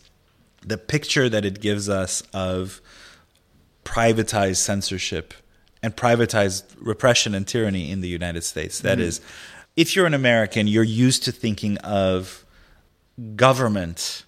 [0.63, 2.81] the picture that it gives us of
[3.85, 5.35] privatized censorship
[5.83, 8.81] and privatized repression and tyranny in the United States.
[8.81, 9.09] That mm-hmm.
[9.09, 9.21] is
[9.81, 12.45] if you're an American, you're used to thinking of
[13.35, 14.25] government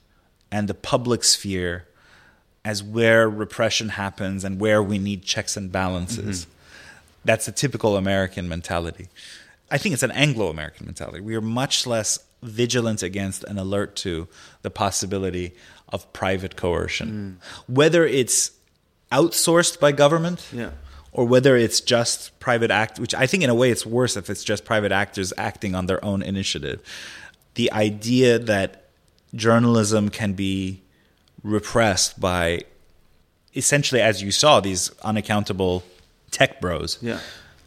[0.50, 1.86] and the public sphere
[2.64, 6.46] as where repression happens and where we need checks and balances.
[6.46, 6.50] Mm-hmm.
[7.26, 9.08] That's a typical American mentality.
[9.70, 11.20] I think it's an Anglo American mentality.
[11.20, 14.28] We are much less vigilant against and alert to
[14.62, 15.52] the possibility
[15.90, 17.38] of private coercion.
[17.38, 17.46] Mm.
[17.68, 18.52] Whether it's
[19.12, 20.70] outsourced by government yeah
[21.12, 24.30] or whether it's just private act which i think in a way it's worse if
[24.30, 26.82] it's just private actors acting on their own initiative.
[27.54, 28.88] The idea that
[29.34, 30.82] journalism can be
[31.42, 32.62] repressed by
[33.54, 35.82] essentially as you saw these unaccountable
[36.30, 37.20] tech bros yeah.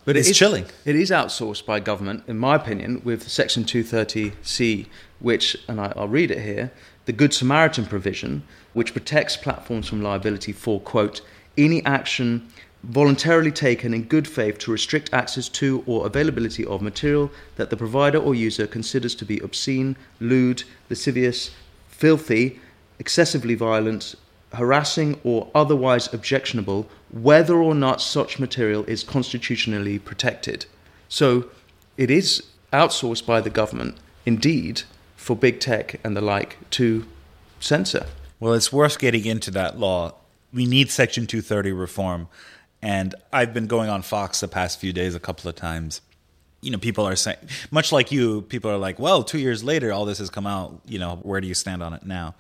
[0.06, 0.66] But it's it is, chilling.
[0.86, 4.88] it is outsourced by government in my opinion with section 230c
[5.20, 6.72] which and I, i'll read it here
[7.06, 11.22] the good samaritan provision which protects platforms from liability for quote
[11.58, 12.48] any action
[12.89, 17.78] voluntarily taken in good faith to restrict access to or availability of material that the
[17.78, 21.52] provider or user considers to be obscene, lewd, lascivious,
[21.88, 22.60] filthy,
[23.00, 24.15] excessively violent,
[24.54, 30.65] harassing, or otherwise objectionable, whether or not such material is constitutionally protected.
[31.10, 31.50] So
[31.98, 34.84] it is outsourced by the government, indeed,
[35.15, 37.06] for big tech and the like to
[37.60, 38.06] censor.
[38.39, 40.15] Well, it's worth getting into that law.
[40.54, 42.28] We need Section 230 reform
[42.82, 46.02] and I've been going on Fox the past few days a couple of times.
[46.62, 47.38] You know, people are saying,
[47.70, 50.82] much like you, people are like, well, two years later, all this has come out.
[50.88, 52.36] You know, where do you stand on it now?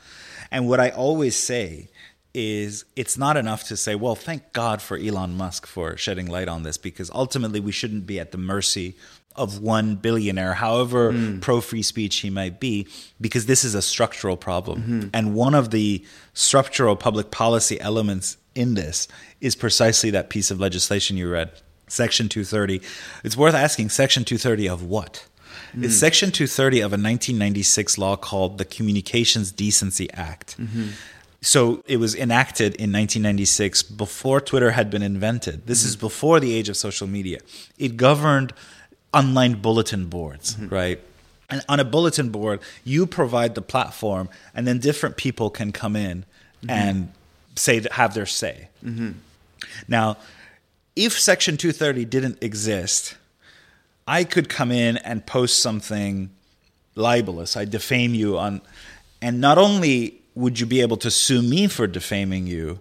[0.51, 1.89] And what I always say
[2.33, 6.47] is it's not enough to say, well, thank God for Elon Musk for shedding light
[6.47, 8.95] on this, because ultimately we shouldn't be at the mercy
[9.35, 11.41] of one billionaire, however mm.
[11.41, 12.87] pro free speech he might be,
[13.21, 14.81] because this is a structural problem.
[14.81, 15.07] Mm-hmm.
[15.13, 19.07] And one of the structural public policy elements in this
[19.41, 21.51] is precisely that piece of legislation you read,
[21.87, 22.81] Section 230.
[23.23, 25.27] It's worth asking Section 230 of what?
[25.75, 25.85] Mm.
[25.85, 30.57] It's Section 230 of a 1996 law called the Communications Decency Act.
[30.57, 30.89] Mm-hmm.
[31.41, 35.67] So it was enacted in 1996 before Twitter had been invented.
[35.67, 35.89] This mm-hmm.
[35.89, 37.39] is before the age of social media.
[37.77, 38.53] It governed
[39.13, 40.73] online bulletin boards, mm-hmm.
[40.73, 40.99] right?
[41.49, 45.95] And on a bulletin board, you provide the platform, and then different people can come
[45.95, 46.25] in
[46.63, 46.69] mm-hmm.
[46.71, 47.13] and
[47.55, 48.69] say that have their say.
[48.83, 49.11] Mm-hmm.
[49.87, 50.17] Now,
[50.95, 53.15] if Section 230 didn't exist,
[54.07, 56.29] I could come in and post something
[56.95, 57.57] libelous.
[57.57, 58.61] I defame you on,
[59.21, 62.79] and not only would you be able to sue me for defaming you,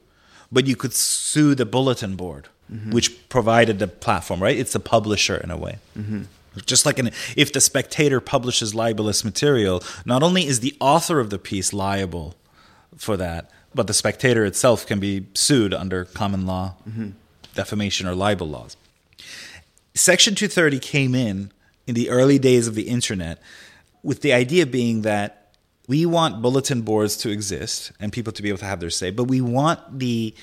[0.52, 2.92] but you could sue the bulletin board, mm-hmm.
[2.92, 4.42] which provided the platform.
[4.42, 4.56] Right?
[4.56, 5.78] It's the publisher in a way.
[5.98, 6.22] Mm-hmm.
[6.66, 11.30] Just like an, if the spectator publishes libelous material, not only is the author of
[11.30, 12.36] the piece liable
[12.96, 17.10] for that, but the spectator itself can be sued under common law mm-hmm.
[17.54, 18.76] defamation or libel laws.
[19.94, 21.52] Section 230 came in
[21.86, 23.40] in the early days of the internet
[24.02, 25.52] with the idea being that
[25.86, 29.10] we want bulletin boards to exist and people to be able to have their say,
[29.10, 30.34] but we want the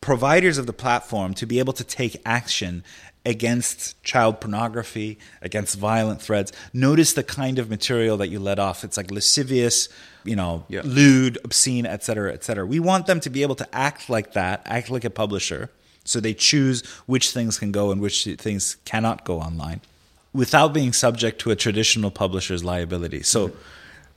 [0.00, 2.84] providers of the platform to be able to take action
[3.24, 6.52] against child pornography, against violent threads.
[6.72, 8.84] Notice the kind of material that you let off.
[8.84, 9.88] It's like lascivious,
[10.26, 10.82] you know, yeah.
[10.84, 12.66] lewd, obscene, etc., etc.
[12.66, 15.70] We want them to be able to act like that, act like a publisher,
[16.04, 19.80] so they choose which things can go and which things cannot go online,
[20.32, 23.22] without being subject to a traditional publisher's liability.
[23.22, 23.58] So, mm-hmm.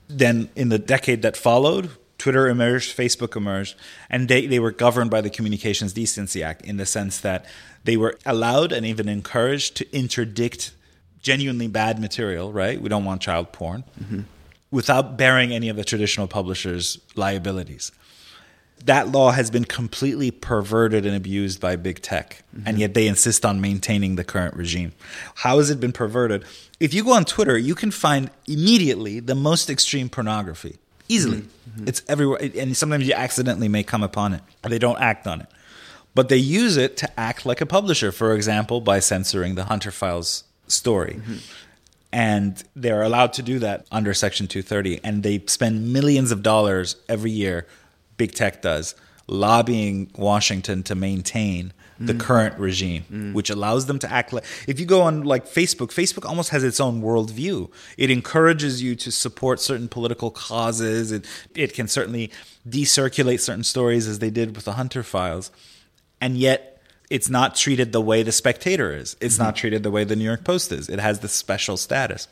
[0.10, 3.76] then in the decade that followed, Twitter emerged, Facebook emerged,
[4.10, 7.46] and they, they were governed by the Communications Decency Act in the sense that
[7.86, 10.74] they were allowed and even encouraged to interdict
[11.22, 12.80] genuinely bad material, right?
[12.80, 14.22] We don't want child porn, mm-hmm.
[14.72, 17.92] Without bearing any of the traditional publishers' liabilities.
[18.86, 22.68] That law has been completely perverted and abused by big tech, mm-hmm.
[22.68, 24.94] and yet they insist on maintaining the current regime.
[25.36, 26.46] How has it been perverted?
[26.80, 30.78] If you go on Twitter, you can find immediately the most extreme pornography
[31.10, 31.42] easily.
[31.42, 31.90] Mm-hmm.
[31.90, 34.42] It's everywhere, and sometimes you accidentally may come upon it.
[34.62, 35.48] They don't act on it,
[36.16, 38.14] but they use it to act like a publisher.
[38.14, 41.16] For example, by censoring the Hunter Files story.
[41.20, 41.38] Mm-hmm.
[42.12, 45.02] And they're allowed to do that under Section 230.
[45.04, 47.68] And they spend millions of dollars every year,
[48.18, 48.96] big tech does,
[49.28, 52.20] lobbying Washington to maintain the mm.
[52.20, 53.34] current regime, mm.
[53.34, 54.46] which allows them to act like.
[54.68, 57.70] If you go on like Facebook, Facebook almost has its own worldview.
[57.98, 61.12] It encourages you to support certain political causes.
[61.12, 62.32] It it can certainly
[62.68, 65.52] decirculate certain stories, as they did with the Hunter files,
[66.22, 66.69] and yet
[67.10, 69.18] it's not treated the way the Spectator is.
[69.20, 69.44] It's mm-hmm.
[69.44, 70.90] not treated the way the New York Post is.
[70.90, 72.28] It has this special status.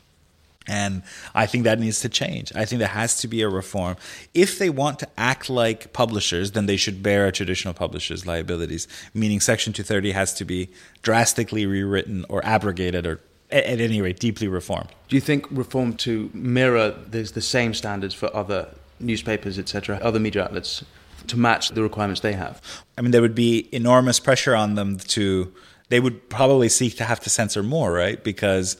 [0.68, 1.02] And
[1.34, 2.52] I think that needs to change.
[2.54, 3.96] I think there has to be a reform.
[4.34, 8.86] If they want to act like publishers, then they should bear a traditional publisher's liabilities,
[9.14, 10.68] meaning Section 230 has to be
[11.02, 14.90] drastically rewritten or abrogated or at any rate deeply reformed.
[15.08, 18.68] Do you think reform to mirror there's the same standards for other
[19.00, 20.84] newspapers, etc., other media outlets
[21.28, 22.60] to match the requirements they have?
[22.96, 25.52] I mean, there would be enormous pressure on them to.
[25.90, 28.22] They would probably seek to have to censor more, right?
[28.22, 28.76] Because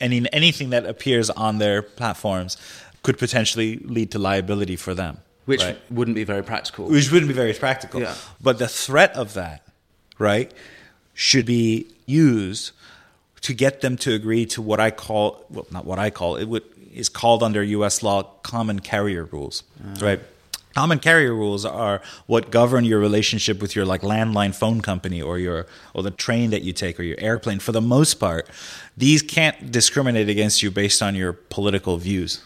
[0.00, 2.56] any anything that appears on their platforms
[3.02, 5.18] could potentially lead to liability for them.
[5.46, 5.78] Which right?
[5.90, 6.86] wouldn't be very practical.
[6.86, 8.00] Which wouldn't be very practical.
[8.00, 8.14] Yeah.
[8.40, 9.66] But the threat of that,
[10.18, 10.52] right,
[11.14, 12.72] should be used
[13.40, 16.44] to get them to agree to what I call, well, not what I call, it
[16.44, 16.62] would,
[16.94, 18.02] is called under U.S.
[18.02, 20.04] law common carrier rules, uh.
[20.04, 20.20] right?
[20.74, 25.38] Common carrier rules are what govern your relationship with your like landline phone company or
[25.38, 27.58] your or the train that you take or your airplane.
[27.58, 28.48] For the most part,
[28.96, 32.44] these can't discriminate against you based on your political views.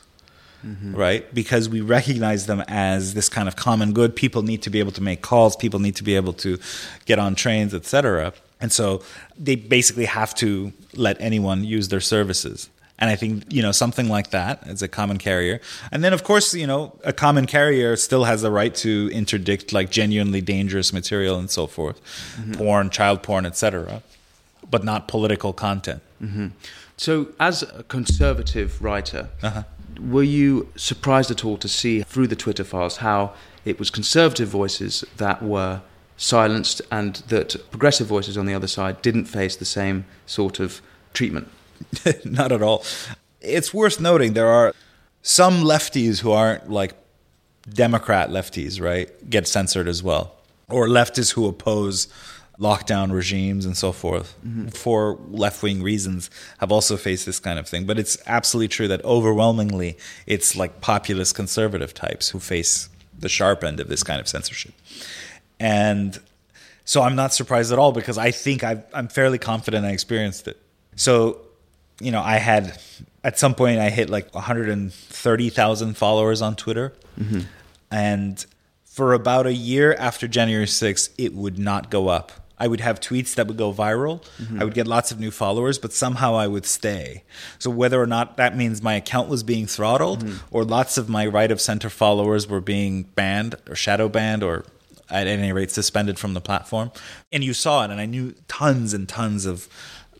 [0.65, 0.95] Mm-hmm.
[0.95, 1.35] Right?
[1.35, 4.17] Because we recognize them as this kind of common good.
[4.17, 6.59] People need to be able to make calls, people need to be able to
[7.05, 8.33] get on trains, etc.
[8.63, 9.03] And so
[9.39, 12.71] they basically have to let anyone use their services.
[12.99, 15.61] And I think, you know, something like that as a common carrier.
[15.91, 19.73] And then, of course, you know, a common carrier still has the right to interdict
[19.73, 22.01] like genuinely dangerous material and so forth,
[22.37, 22.53] mm-hmm.
[22.53, 24.03] porn, child porn, etc.,
[24.71, 26.03] but not political content.
[26.23, 26.49] Mm-hmm.
[26.97, 29.65] So, as a conservative writer, uh-huh.
[30.01, 34.49] were you surprised at all to see through the Twitter files how it was conservative
[34.49, 35.83] voices that were
[36.17, 40.81] silenced and that progressive voices on the other side didn't face the same sort of
[41.13, 41.49] treatment?
[42.25, 42.85] Not at all.
[43.41, 44.75] It's worth noting there are
[45.23, 46.95] some lefties who aren't like
[47.69, 50.35] Democrat lefties, right, get censored as well,
[50.69, 52.09] or leftists who oppose
[52.59, 54.69] lockdown regimes and so forth mm-hmm.
[54.69, 57.85] for left wing reasons have also faced this kind of thing.
[57.85, 63.65] But it's absolutely true that overwhelmingly it's like populist conservative types who face the sharp
[63.65, 64.75] end of this kind of censorship.
[65.59, 66.21] And
[66.85, 70.47] so I'm not surprised at all because I think i am fairly confident I experienced
[70.47, 70.61] it.
[70.97, 71.41] So
[72.01, 72.79] you know, I had
[73.23, 76.93] at some point I hit like 130,000 followers on Twitter.
[77.19, 77.41] Mm-hmm.
[77.91, 78.45] And
[78.85, 82.33] for about a year after January 6th, it would not go up.
[82.57, 84.23] I would have tweets that would go viral.
[84.39, 84.61] Mm-hmm.
[84.61, 87.25] I would get lots of new followers, but somehow I would stay.
[87.59, 90.57] So whether or not that means my account was being throttled mm-hmm.
[90.57, 94.65] or lots of my right of center followers were being banned or shadow banned or
[95.11, 96.93] at any rate suspended from the platform.
[97.33, 99.69] And you saw it and I knew tons and tons of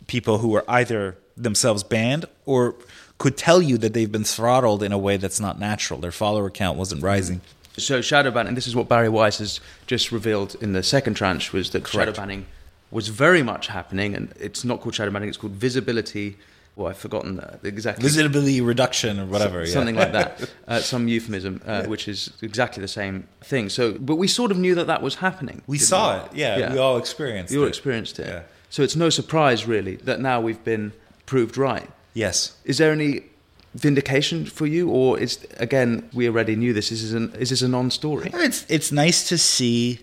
[0.07, 2.75] people who were either themselves banned or
[3.19, 6.01] could tell you that they've been throttled in a way that's not natural.
[6.01, 7.41] Their follower count wasn't rising.
[7.77, 11.53] So shadow banning, this is what Bari Weiss has just revealed in the second tranche,
[11.53, 11.93] was that Correct.
[11.93, 12.47] shadow banning
[12.91, 16.37] was very much happening, and it's not called shadow banning; it's called visibility.
[16.77, 19.75] Well, I've forgotten the exactly visibility reduction or whatever, so, yeah.
[19.75, 21.87] something like that, uh, some euphemism, uh, yeah.
[21.87, 23.69] which is exactly the same thing.
[23.69, 25.63] So, but we sort of knew that that was happening.
[25.67, 26.21] We saw we?
[26.21, 27.53] it, yeah, yeah, We all experienced.
[27.53, 27.55] It.
[27.55, 27.71] You all it.
[27.71, 28.47] experienced it.
[28.71, 30.93] So it's no surprise, really, that now we've been
[31.27, 31.89] proved right.
[32.15, 32.57] Yes.
[32.65, 33.23] Is there any
[33.75, 36.93] vindication for you, or is again we already knew this?
[36.93, 38.31] Is this, an, is this a non-story?
[38.35, 40.01] It's it's nice to see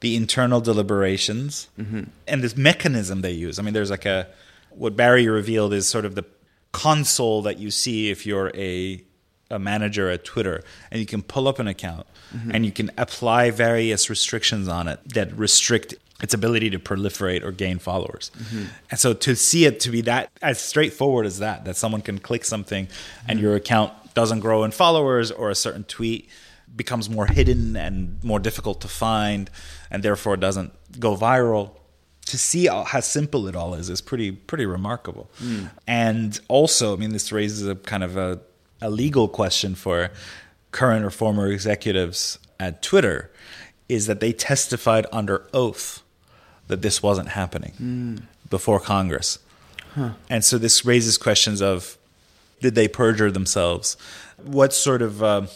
[0.00, 2.04] the internal deliberations mm-hmm.
[2.26, 3.58] and this mechanism they use.
[3.58, 4.28] I mean, there's like a
[4.70, 6.24] what Bari revealed is sort of the
[6.72, 9.02] console that you see if you're a
[9.50, 12.52] a manager at Twitter, and you can pull up an account mm-hmm.
[12.54, 17.52] and you can apply various restrictions on it that restrict its ability to proliferate or
[17.52, 18.30] gain followers.
[18.36, 18.64] Mm-hmm.
[18.90, 22.18] And so to see it to be that as straightforward as that, that someone can
[22.18, 22.88] click something
[23.26, 23.46] and mm-hmm.
[23.46, 26.28] your account doesn't grow in followers or a certain tweet
[26.76, 29.50] becomes more hidden and more difficult to find,
[29.90, 31.72] and therefore doesn't go viral.
[32.26, 35.28] To see how simple it all is is pretty pretty remarkable.
[35.42, 35.70] Mm.
[35.88, 38.40] And also, I mean, this raises a kind of a,
[38.80, 40.10] a legal question for
[40.70, 43.32] current or former executives at Twitter,
[43.88, 46.02] is that they testified under oath
[46.70, 48.22] that this wasn't happening mm.
[48.48, 49.38] before Congress.
[49.94, 50.12] Huh.
[50.28, 51.98] And so this raises questions of
[52.60, 53.96] did they perjure themselves?
[54.42, 55.46] What sort of uh,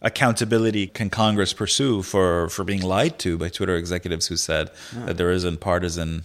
[0.00, 4.70] accountability can Congress pursue for, for being lied to by Twitter executives who said
[5.06, 6.22] that there isn't partisan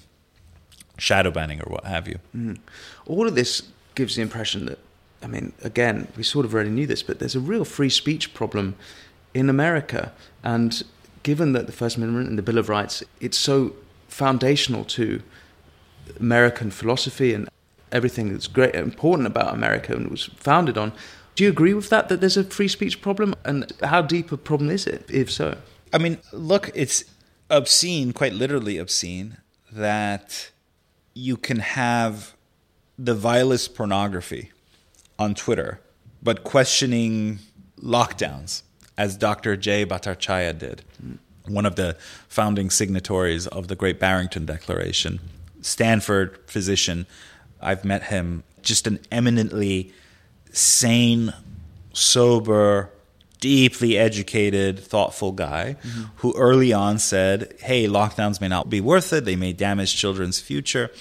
[0.97, 2.19] shadow banning or what have you?
[2.35, 2.59] Mm.
[3.07, 3.63] All of this
[3.95, 4.79] gives the impression that,
[5.23, 8.33] I mean, again, we sort of already knew this, but there's a real free speech
[8.33, 8.75] problem
[9.33, 10.13] in America.
[10.43, 10.83] And
[11.23, 13.73] given that the First Amendment and the Bill of Rights, it's so
[14.15, 15.21] foundational to
[16.21, 17.49] American philosophy and
[17.91, 20.93] everything that's great important about America and was founded on.
[21.35, 22.07] Do you agree with that?
[22.07, 25.57] That there's a free speech problem, and how deep a problem is it, if so?
[25.91, 27.03] I mean, look, it's
[27.49, 29.37] obscene, quite literally obscene,
[29.69, 30.51] that
[31.13, 32.35] you can have
[32.97, 34.51] the vilest pornography
[35.19, 35.81] on Twitter,
[36.23, 37.39] but questioning
[37.81, 38.63] lockdowns,
[38.97, 39.57] as Dr.
[39.57, 40.83] Jay Bhattacharya did,
[41.47, 41.95] one of the
[42.27, 45.19] founding signatories of the Great Barrington Declaration,
[45.61, 47.05] Stanford physician
[47.61, 49.91] I've met him, just an eminently
[50.51, 51.33] sane,
[51.93, 52.91] sober,
[53.39, 56.03] deeply educated, thoughtful guy mm-hmm.
[56.17, 59.25] who early on said, Hey, lockdowns may not be worth it.
[59.25, 60.91] They may damage children's future.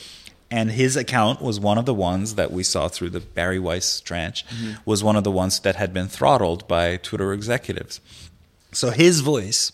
[0.51, 4.01] And his account was one of the ones that we saw through the Bari Weiss
[4.01, 4.75] tranche, mm-hmm.
[4.85, 8.01] was one of the ones that had been throttled by Twitter executives.
[8.73, 9.73] So his voice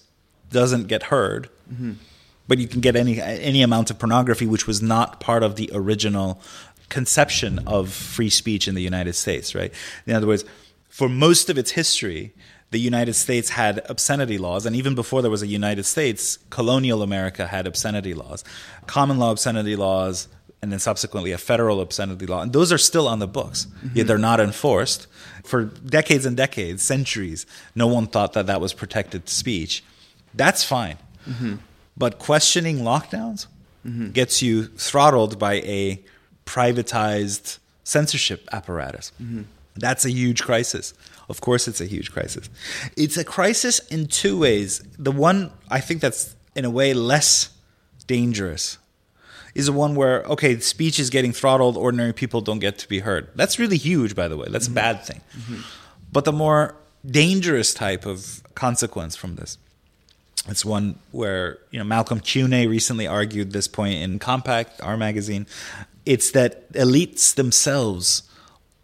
[0.50, 1.48] doesn't get heard.
[1.72, 1.92] Mm-hmm
[2.48, 5.70] but you can get any any amount of pornography which was not part of the
[5.72, 6.40] original
[6.88, 9.72] conception of free speech in the United States, right?
[10.04, 10.44] In other words,
[10.88, 12.34] for most of its history,
[12.72, 17.02] the United States had obscenity laws, and even before there was a United States, colonial
[17.02, 18.44] America had obscenity laws,
[18.86, 20.28] common law obscenity laws,
[20.60, 22.42] and then subsequently a federal obscenity law.
[22.42, 23.96] And those are still on the books, mm-hmm.
[23.96, 25.06] yet they're not enforced.
[25.44, 29.82] For decades and decades, centuries, no one thought that that was protected speech.
[30.34, 30.98] That's fine.
[31.28, 31.56] Mm-hmm.
[31.96, 33.46] But questioning lockdowns
[33.86, 34.10] mm-hmm.
[34.10, 36.02] gets you throttled by a
[36.46, 39.12] privatized censorship apparatus.
[39.22, 39.42] Mm-hmm.
[39.76, 40.94] That's a huge crisis.
[41.28, 42.50] Of course, it's a huge crisis.
[42.96, 44.82] It's a crisis in two ways.
[44.98, 47.50] The one I think that's in a way less
[48.06, 48.78] dangerous
[49.54, 53.00] is the one where, okay, speech is getting throttled, ordinary people don't get to be
[53.00, 53.28] heard.
[53.34, 54.46] That's really huge, by the way.
[54.48, 54.78] That's mm-hmm.
[54.78, 55.20] a bad thing.
[55.36, 55.60] Mm-hmm.
[56.12, 56.74] But the more
[57.06, 59.58] dangerous type of consequence from this
[60.48, 65.46] it's one where you know Malcolm Kyeyune recently argued this point in Compact, our magazine,
[66.06, 68.22] it's that elites themselves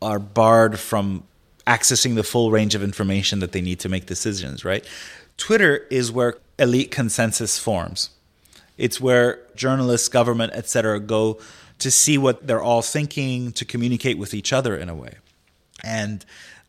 [0.03, 1.25] are barred from
[1.67, 4.87] accessing the full range of information that they need to make decisions, right?
[5.37, 8.11] Twitter is where elite consensus forms.
[8.79, 11.01] It's where journalists, government, etc.
[11.01, 11.39] go
[11.79, 15.15] to see what they're all thinking, to communicate with each other in a way.
[15.85, 16.25] And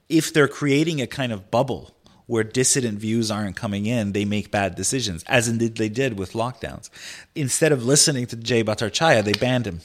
[0.09, 1.93] if they're creating a kind of bubble
[2.27, 6.33] where dissident views aren't coming in, they make bad decisions, as indeed they did with
[6.33, 6.89] lockdowns.
[7.35, 9.81] Instead of listening to Jay Bhattacharya, they banned him.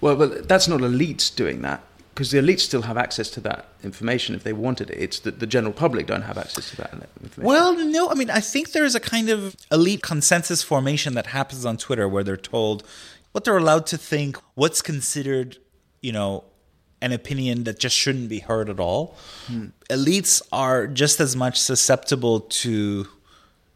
[0.00, 1.82] Well, but that's not elites doing that
[2.14, 4.98] because the elites still have access to that information if they wanted it.
[4.98, 7.42] It's that the general public don't have access to that information.
[7.42, 11.64] Well, no, I mean, I think there's a kind of elite consensus formation that happens
[11.64, 12.84] on Twitter where they're told
[13.32, 15.56] what they're allowed to think, what's considered,
[16.02, 16.44] you know,
[17.02, 19.16] an opinion that just shouldn't be heard at all.
[19.48, 19.66] Hmm.
[19.90, 23.06] Elites are just as much susceptible to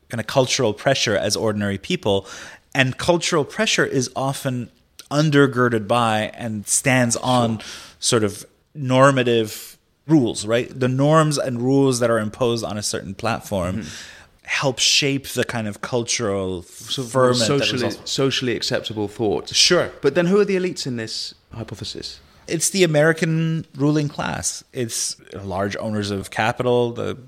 [0.08, 2.26] kind of cultural pressure as ordinary people.
[2.74, 4.70] And cultural pressure is often
[5.10, 7.68] undergirded by and stands on sure.
[7.98, 10.68] sort of normative rules, right?
[10.78, 13.78] The norms and rules that are imposed on a certain platform.
[13.78, 14.12] Mm-hmm.
[14.42, 19.48] Help shape the kind of cultural so ferment socially, socially acceptable thought.
[19.48, 22.20] Sure, but then who are the elites in this hypothesis?
[22.48, 24.64] It's the American ruling class.
[24.72, 27.18] It's large owners of capital, the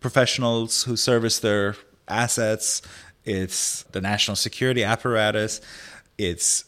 [0.00, 1.76] professionals who service their
[2.08, 2.82] assets.
[3.24, 5.60] It's the national security apparatus.
[6.18, 6.64] It's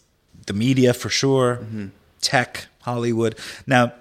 [0.47, 1.87] the media for sure, mm-hmm.
[2.21, 3.39] tech, Hollywood.
[3.67, 3.93] Now,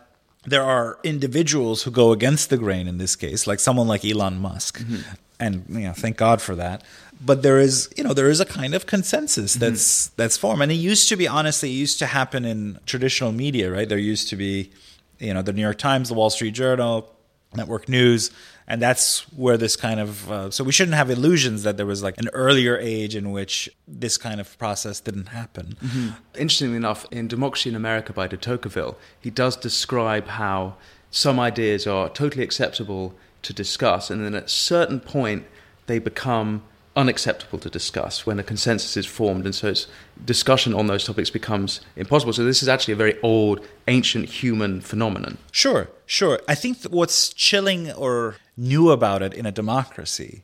[0.46, 4.40] there are individuals who go against the grain in this case, like someone like Elon
[4.40, 5.02] Musk, mm-hmm.
[5.44, 6.84] And you know, thank God for that.
[7.26, 9.60] But there is, you know, there is a kind of consensus mm-hmm.
[9.60, 10.14] that's mm-hmm.
[10.18, 13.72] that's formed, and it used to be honestly, it used to happen in traditional media,
[13.72, 13.88] right?
[13.88, 14.72] There used to be,
[15.20, 17.10] you know, the New York Times, the Wall Street Journal,
[17.56, 18.32] Network News
[18.68, 22.02] and that's where this kind of uh, so we shouldn't have illusions that there was
[22.02, 26.10] like an earlier age in which this kind of process didn't happen mm-hmm.
[26.36, 30.76] interestingly enough in democracy in america by de tocqueville he does describe how
[31.12, 33.14] some ideas are totally acceptable
[33.44, 35.46] to discuss, and then at a certain point
[35.86, 36.64] they become
[36.96, 39.88] unacceptable to discuss when a consensus is formed, and so it's
[40.24, 42.34] discussion on those topics becomes impossible.
[42.34, 45.38] So this is actually a very old, ancient human phenomenon.
[45.52, 46.40] Sure, sure.
[46.48, 50.44] I think what's chilling or new about it in a democracy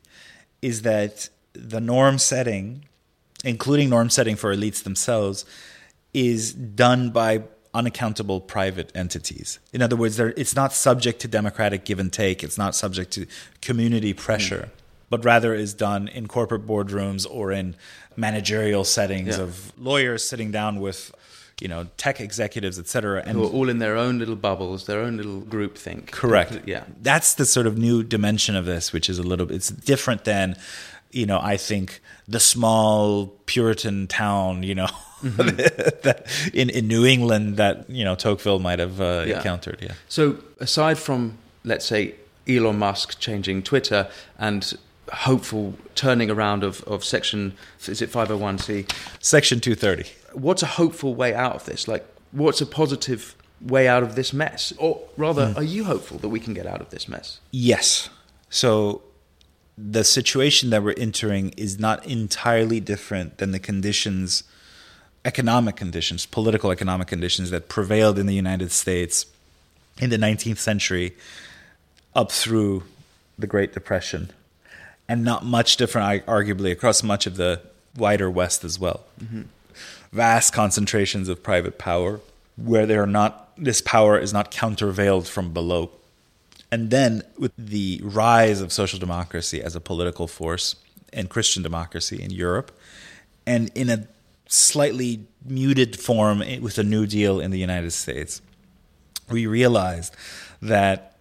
[0.61, 2.85] is that the norm setting,
[3.43, 5.45] including norm setting for elites themselves,
[6.13, 7.43] is done by
[7.73, 9.59] unaccountable private entities.
[9.71, 12.43] In other words, it's not subject to democratic give and take.
[12.43, 13.27] It's not subject to
[13.61, 14.69] community pressure.
[14.73, 17.75] Mm but rather is done in corporate boardrooms or in
[18.15, 19.43] managerial settings yeah.
[19.43, 21.13] of lawyers sitting down with
[21.61, 25.01] you know tech executives etc and who are all in their own little bubbles their
[25.01, 29.09] own little group think correct yeah that's the sort of new dimension of this which
[29.09, 30.55] is a little bit it's different than
[31.11, 34.87] you know i think the small puritan town you know
[35.21, 35.55] mm-hmm.
[36.03, 39.37] that in, in new england that you know tocqueville might have uh, yeah.
[39.37, 39.93] encountered yeah.
[40.07, 42.15] So aside from let's say
[42.47, 44.77] elon musk changing twitter and
[45.11, 47.53] hopeful turning around of, of section
[47.87, 51.87] is it 501c section 230 what's a hopeful way out of this?
[51.87, 54.73] Like what's a positive way out of this mess?
[54.77, 55.57] Or rather mm.
[55.57, 57.39] are you hopeful that we can get out of this mess?
[57.51, 58.09] Yes.
[58.49, 59.01] So
[59.77, 64.43] the situation that we're entering is not entirely different than the conditions
[65.31, 69.25] economic conditions political economic conditions that prevailed in the united states
[70.03, 71.07] in the 19th century
[72.15, 72.83] up through
[73.37, 74.31] the great depression
[75.09, 77.59] and not much different, arguably, across much of the
[77.97, 79.01] wider West as well.
[79.21, 79.41] Mm-hmm.
[80.13, 82.19] Vast concentrations of private power
[82.55, 85.89] where they are not, this power is not countervailed from below.
[86.71, 90.75] And then with the rise of social democracy as a political force
[91.11, 92.71] and Christian democracy in Europe,
[93.47, 94.07] and in a
[94.49, 98.41] slightly muted form with a New Deal in the United States,
[99.29, 100.15] we realized
[100.61, 101.17] that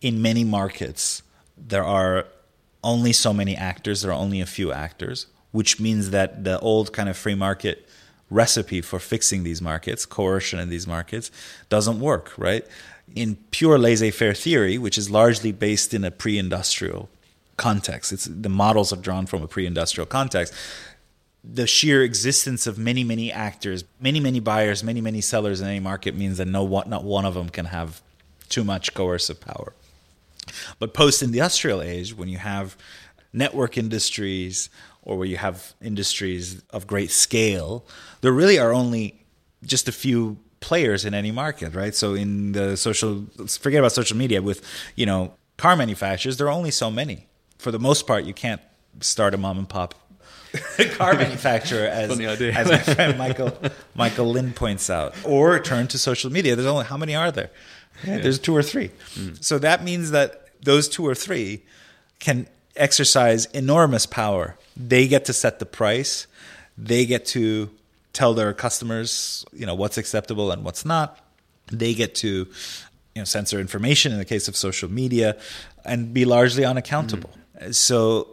[0.00, 1.22] in many markets
[1.56, 2.26] there are
[2.84, 6.92] only so many actors, there are only a few actors, which means that the old
[6.92, 7.88] kind of free market
[8.28, 11.30] recipe for fixing these markets, coercion in these markets,
[11.68, 12.66] doesn't work, right?
[13.14, 17.08] In pure laissez faire theory, which is largely based in a pre industrial
[17.56, 20.52] context, it's, the models are drawn from a pre industrial context.
[21.44, 25.80] The sheer existence of many, many actors, many, many buyers, many, many sellers in any
[25.80, 28.00] market means that no one, not one of them can have
[28.48, 29.72] too much coercive power.
[30.78, 32.76] But post industrial age, when you have
[33.32, 34.70] network industries
[35.02, 37.84] or where you have industries of great scale,
[38.20, 39.24] there really are only
[39.64, 41.94] just a few players in any market, right?
[41.94, 44.62] So in the social, forget about social media with,
[44.94, 47.26] you know, car manufacturers, there are only so many.
[47.58, 48.60] For the most part, you can't
[49.00, 49.94] start a mom and pop
[50.92, 53.56] car manufacturer, as, as my friend Michael
[53.94, 56.56] Michael Lind points out, or turn to social media.
[56.56, 57.50] There's only how many are there?
[58.04, 58.90] Yeah, there's two or three.
[59.14, 59.42] Mm.
[59.42, 61.62] So that means that those two or three
[62.18, 62.46] can
[62.76, 64.56] exercise enormous power.
[64.76, 66.26] They get to set the price.
[66.76, 67.70] They get to
[68.12, 71.18] tell their customers, you know, what's acceptable and what's not.
[71.68, 75.36] They get to, you know, censor information in the case of social media
[75.84, 77.30] and be largely unaccountable.
[77.58, 77.74] Mm.
[77.74, 78.28] So,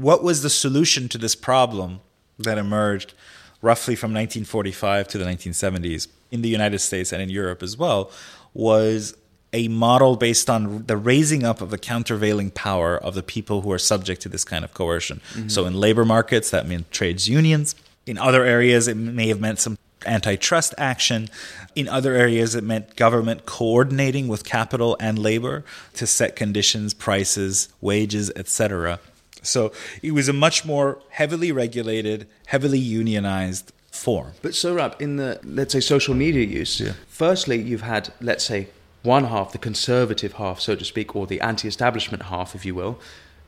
[0.00, 2.00] what was the solution to this problem
[2.38, 3.14] that emerged
[3.62, 8.10] roughly from 1945 to the 1970s in the United States and in Europe as well?
[8.54, 9.16] was
[9.52, 13.70] a model based on the raising up of the countervailing power of the people who
[13.70, 15.20] are subject to this kind of coercion.
[15.34, 15.48] Mm-hmm.
[15.48, 17.74] So in labor markets, that meant trades unions.
[18.06, 21.28] In other areas, it may have meant some antitrust action.
[21.74, 25.64] In other areas, it meant government coordinating with capital and labor
[25.94, 28.98] to set conditions, prices, wages, etc.
[29.46, 29.72] So
[30.02, 34.32] it was a much more heavily regulated, heavily unionized form.
[34.42, 36.92] But Sohrab, in the let's say social media use, yeah.
[37.08, 38.68] firstly, you've had let's say
[39.02, 42.98] one half, the conservative half, so to speak, or the anti-establishment half, if you will,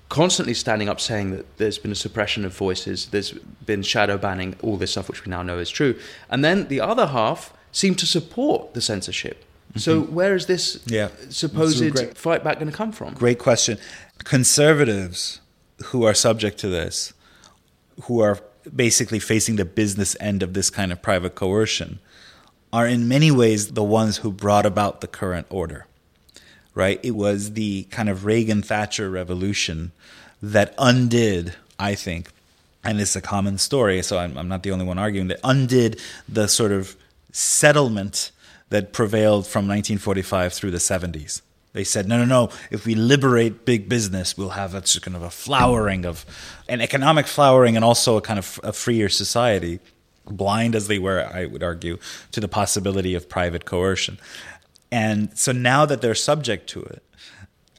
[0.08, 3.32] constantly standing up saying that there's been a suppression of voices, there's
[3.64, 6.80] been shadow banning, all this stuff which we now know is true, and then the
[6.80, 9.44] other half seem to support the censorship.
[9.70, 9.80] Mm-hmm.
[9.80, 11.08] So where is this yeah.
[11.30, 13.14] supposed great, fight back going to come from?
[13.14, 13.78] Great question.
[14.24, 15.40] Conservatives
[15.84, 17.12] who are subject to this,
[18.04, 18.40] who are
[18.74, 21.98] basically facing the business end of this kind of private coercion
[22.72, 25.86] are in many ways the ones who brought about the current order.
[26.74, 27.00] Right?
[27.02, 29.92] It was the kind of Reagan Thatcher revolution
[30.42, 32.30] that undid, I think,
[32.84, 35.98] and it's a common story, so I'm, I'm not the only one arguing, that undid
[36.28, 36.96] the sort of
[37.32, 38.30] settlement
[38.68, 41.40] that prevailed from 1945 through the 70s.
[41.76, 42.48] They said, no, no, no.
[42.70, 46.24] If we liberate big business, we'll have a kind of a flowering of
[46.70, 49.80] an economic flowering and also a kind of a freer society.
[50.24, 51.98] Blind as they were, I would argue,
[52.32, 54.18] to the possibility of private coercion.
[54.90, 57.02] And so now that they're subject to it,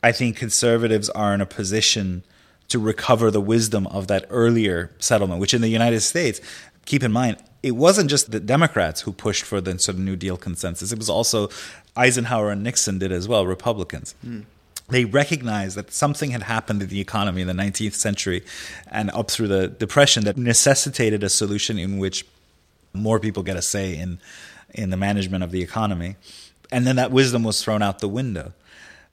[0.03, 2.23] I think conservatives are in a position
[2.67, 6.39] to recover the wisdom of that earlier settlement, which in the United States,
[6.85, 10.15] keep in mind, it wasn't just the Democrats who pushed for the sort of New
[10.15, 10.91] Deal consensus.
[10.91, 11.49] It was also
[11.97, 14.15] Eisenhower and Nixon did as well, Republicans.
[14.25, 14.45] Mm.
[14.89, 18.43] They recognized that something had happened in the economy in the 19th century
[18.89, 22.25] and up through the Depression that necessitated a solution in which
[22.93, 24.19] more people get a say in
[24.73, 26.15] in the management of the economy.
[26.71, 28.53] And then that wisdom was thrown out the window.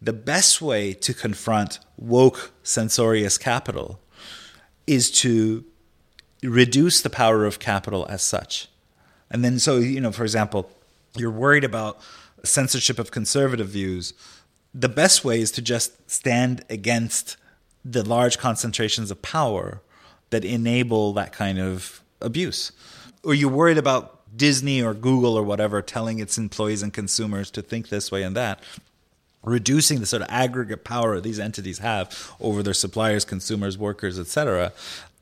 [0.03, 4.01] The best way to confront woke censorious capital
[4.87, 5.64] is to
[6.43, 8.68] reduce the power of capital as such.
[9.30, 10.70] And then, so, you know, for example,
[11.16, 12.01] you're worried about
[12.45, 14.14] censorship of conservative views.
[14.74, 17.36] The best way is to just stand against
[17.84, 19.80] the large concentrations of power
[20.30, 22.72] that enable that kind of abuse.
[23.22, 27.62] Or you're worried about Disney or Google or whatever telling its employees and consumers to
[27.62, 28.62] think this way and that,
[29.42, 34.72] reducing the sort of aggregate power these entities have over their suppliers, consumers, workers, etc.,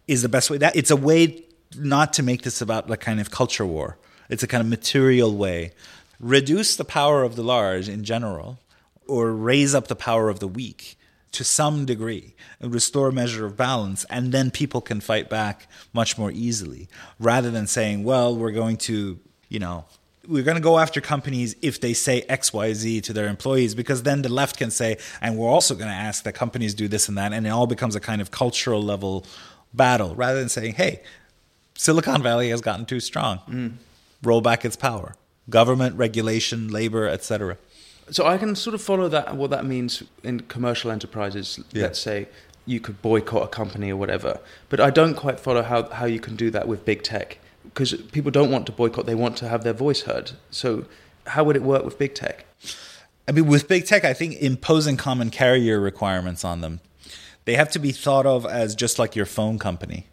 [0.08, 0.58] is the best way.
[0.58, 1.42] That it's a way
[1.76, 3.98] not to make this about like kind of culture war.
[4.28, 5.72] It's a kind of material way.
[6.22, 8.60] Reduce the power of the large in general,
[9.06, 10.96] or raise up the power of the weak
[11.32, 15.66] to some degree and restore a measure of balance and then people can fight back
[15.92, 19.18] much more easily rather than saying well we're going to
[19.48, 19.84] you know
[20.28, 24.20] we're going to go after companies if they say xyz to their employees because then
[24.20, 27.16] the left can say and we're also going to ask that companies do this and
[27.16, 29.24] that and it all becomes a kind of cultural level
[29.72, 31.02] battle rather than saying hey
[31.74, 33.72] silicon valley has gotten too strong mm.
[34.22, 35.16] roll back its power
[35.50, 37.56] government regulation labor etc
[38.10, 41.60] so I can sort of follow that what that means in commercial enterprises.
[41.72, 41.84] Yeah.
[41.84, 42.28] Let's say
[42.66, 46.20] you could boycott a company or whatever, but I don't quite follow how how you
[46.20, 49.48] can do that with big tech because people don't want to boycott; they want to
[49.48, 50.32] have their voice heard.
[50.50, 50.86] So
[51.28, 52.44] how would it work with big tech?
[53.28, 56.80] I mean, with big tech, I think imposing common carrier requirements on them,
[57.44, 60.06] they have to be thought of as just like your phone company,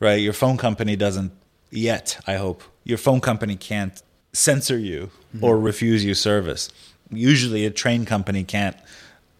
[0.00, 0.20] right?
[0.20, 1.32] Your phone company doesn't
[1.70, 2.20] yet.
[2.26, 4.02] I hope your phone company can't
[4.32, 5.44] censor you mm-hmm.
[5.44, 6.70] or refuse you service
[7.10, 8.76] usually a train company can't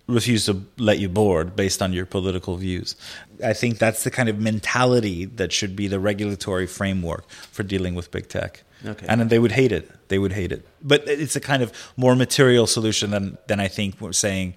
[0.06, 2.96] refuse to let you board based on your political views.
[3.44, 7.94] I think that's the kind of mentality that should be the regulatory framework for dealing
[7.94, 8.62] with big tech.
[8.84, 9.06] Okay.
[9.08, 9.90] And they would hate it.
[10.08, 10.66] They would hate it.
[10.82, 14.54] But it's a kind of more material solution than than I think we're saying.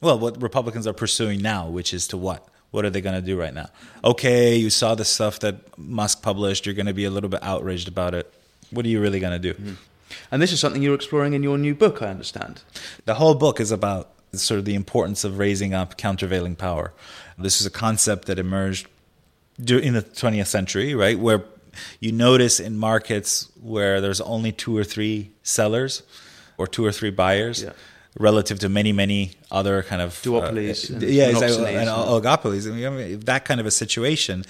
[0.00, 2.46] Well, what Republicans are pursuing now, which is to what?
[2.70, 3.70] What are they going to do right now?
[4.04, 6.66] Okay, you saw the stuff that Musk published.
[6.66, 8.32] You're going to be a little bit outraged about it.
[8.70, 9.54] What are you really going to do?
[9.54, 9.74] Mm-hmm.
[10.30, 12.62] And this is something you're exploring in your new book, I understand.
[13.04, 16.92] The whole book is about sort of the importance of raising up countervailing power.
[17.38, 18.88] This is a concept that emerged
[19.58, 21.18] in the 20th century, right?
[21.18, 21.44] Where
[22.00, 26.02] you notice in markets where there's only two or three sellers
[26.56, 27.62] or two or three buyers.
[27.62, 27.72] Yeah
[28.18, 32.66] relative to many, many other kind of duopolies, uh, yeah, exactly, and oligopolies.
[32.70, 34.44] I mean, that kind of a situation,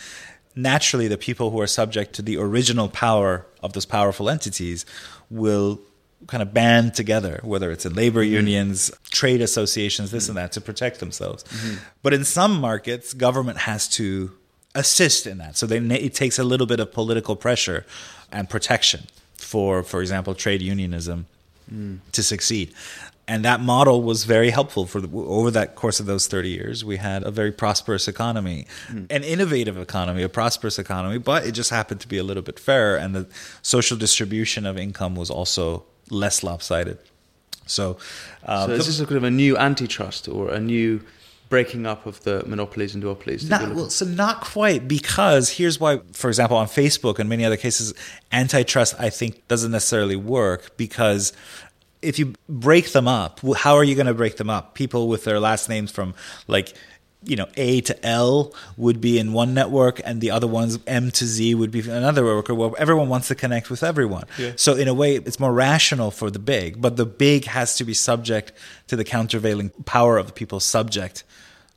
[0.57, 4.87] naturally, the people who are subject to the original power of those powerful entities
[5.31, 5.81] will
[6.27, 8.35] kind of band together, whether it's in labor mm-hmm.
[8.35, 10.31] unions, trade associations, this mm-hmm.
[10.33, 11.45] and that, to protect themselves.
[11.45, 11.77] Mm-hmm.
[12.03, 14.33] But in some markets, government has to
[14.75, 15.57] assist in that.
[15.57, 17.87] So they, it takes a little bit of political pressure
[18.33, 21.27] and protection for, for example, trade unionism
[21.73, 21.99] mm.
[22.13, 22.75] to succeed
[23.29, 26.85] and that model was very helpful for the, over that course of those 30 years
[26.85, 29.07] we had a very prosperous economy mm.
[29.11, 32.59] an innovative economy a prosperous economy but it just happened to be a little bit
[32.59, 33.27] fairer and the
[33.63, 36.99] social distribution of income was also less lopsided
[37.67, 37.99] so,
[38.45, 41.03] um, so is this a kind of a new antitrust or a new
[41.49, 43.49] breaking up of the monopolies and duopolies?
[43.49, 46.01] Not, well, so not quite because here's why.
[46.13, 47.95] For example, on Facebook and many other cases,
[48.33, 51.33] antitrust I think doesn't necessarily work because
[52.07, 54.75] if you break them up, how are you going to break them up?
[54.75, 56.15] People with their last names from
[56.47, 56.75] like
[57.25, 61.11] you know A to L would be in one network, and the other ones M
[61.11, 62.49] to Z would be another network.
[62.49, 64.25] Well, everyone wants to connect with everyone.
[64.39, 64.53] Yeah.
[64.57, 67.85] So in a way, it's more rational for the big, but the big has to
[67.85, 68.53] be subject
[68.87, 71.25] to the countervailing power of the people subject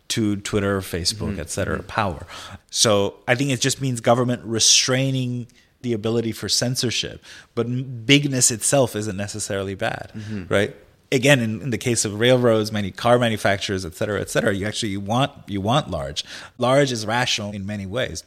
[0.09, 1.39] to Twitter, Facebook, mm-hmm.
[1.39, 2.25] et cetera, power.
[2.71, 5.47] So I think it just means government restraining
[5.81, 7.23] the ability for censorship,
[7.55, 10.53] but bigness itself isn't necessarily bad, mm-hmm.
[10.53, 10.75] right?
[11.11, 14.67] Again, in, in, the case of railroads, many car manufacturers, et cetera, et cetera, you
[14.67, 16.23] actually you want you want large.
[16.57, 18.23] Large is rational in many ways,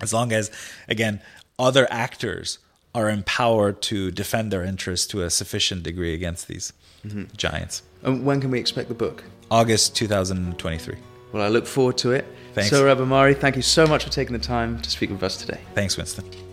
[0.00, 0.50] as long as
[0.88, 1.20] again
[1.58, 2.58] other actors
[2.94, 6.72] are empowered to defend their interests to a sufficient degree against these
[7.06, 7.24] mm-hmm.
[7.36, 7.82] giants.
[8.02, 9.24] And when can we expect the book?
[9.50, 10.96] August 2023.
[11.32, 12.26] Well, I look forward to it.
[12.54, 12.70] Thanks.
[12.70, 15.60] Sohrab Ahmari, thank you so much for taking the time to speak with us today.
[15.74, 16.47] Thanks, Winston.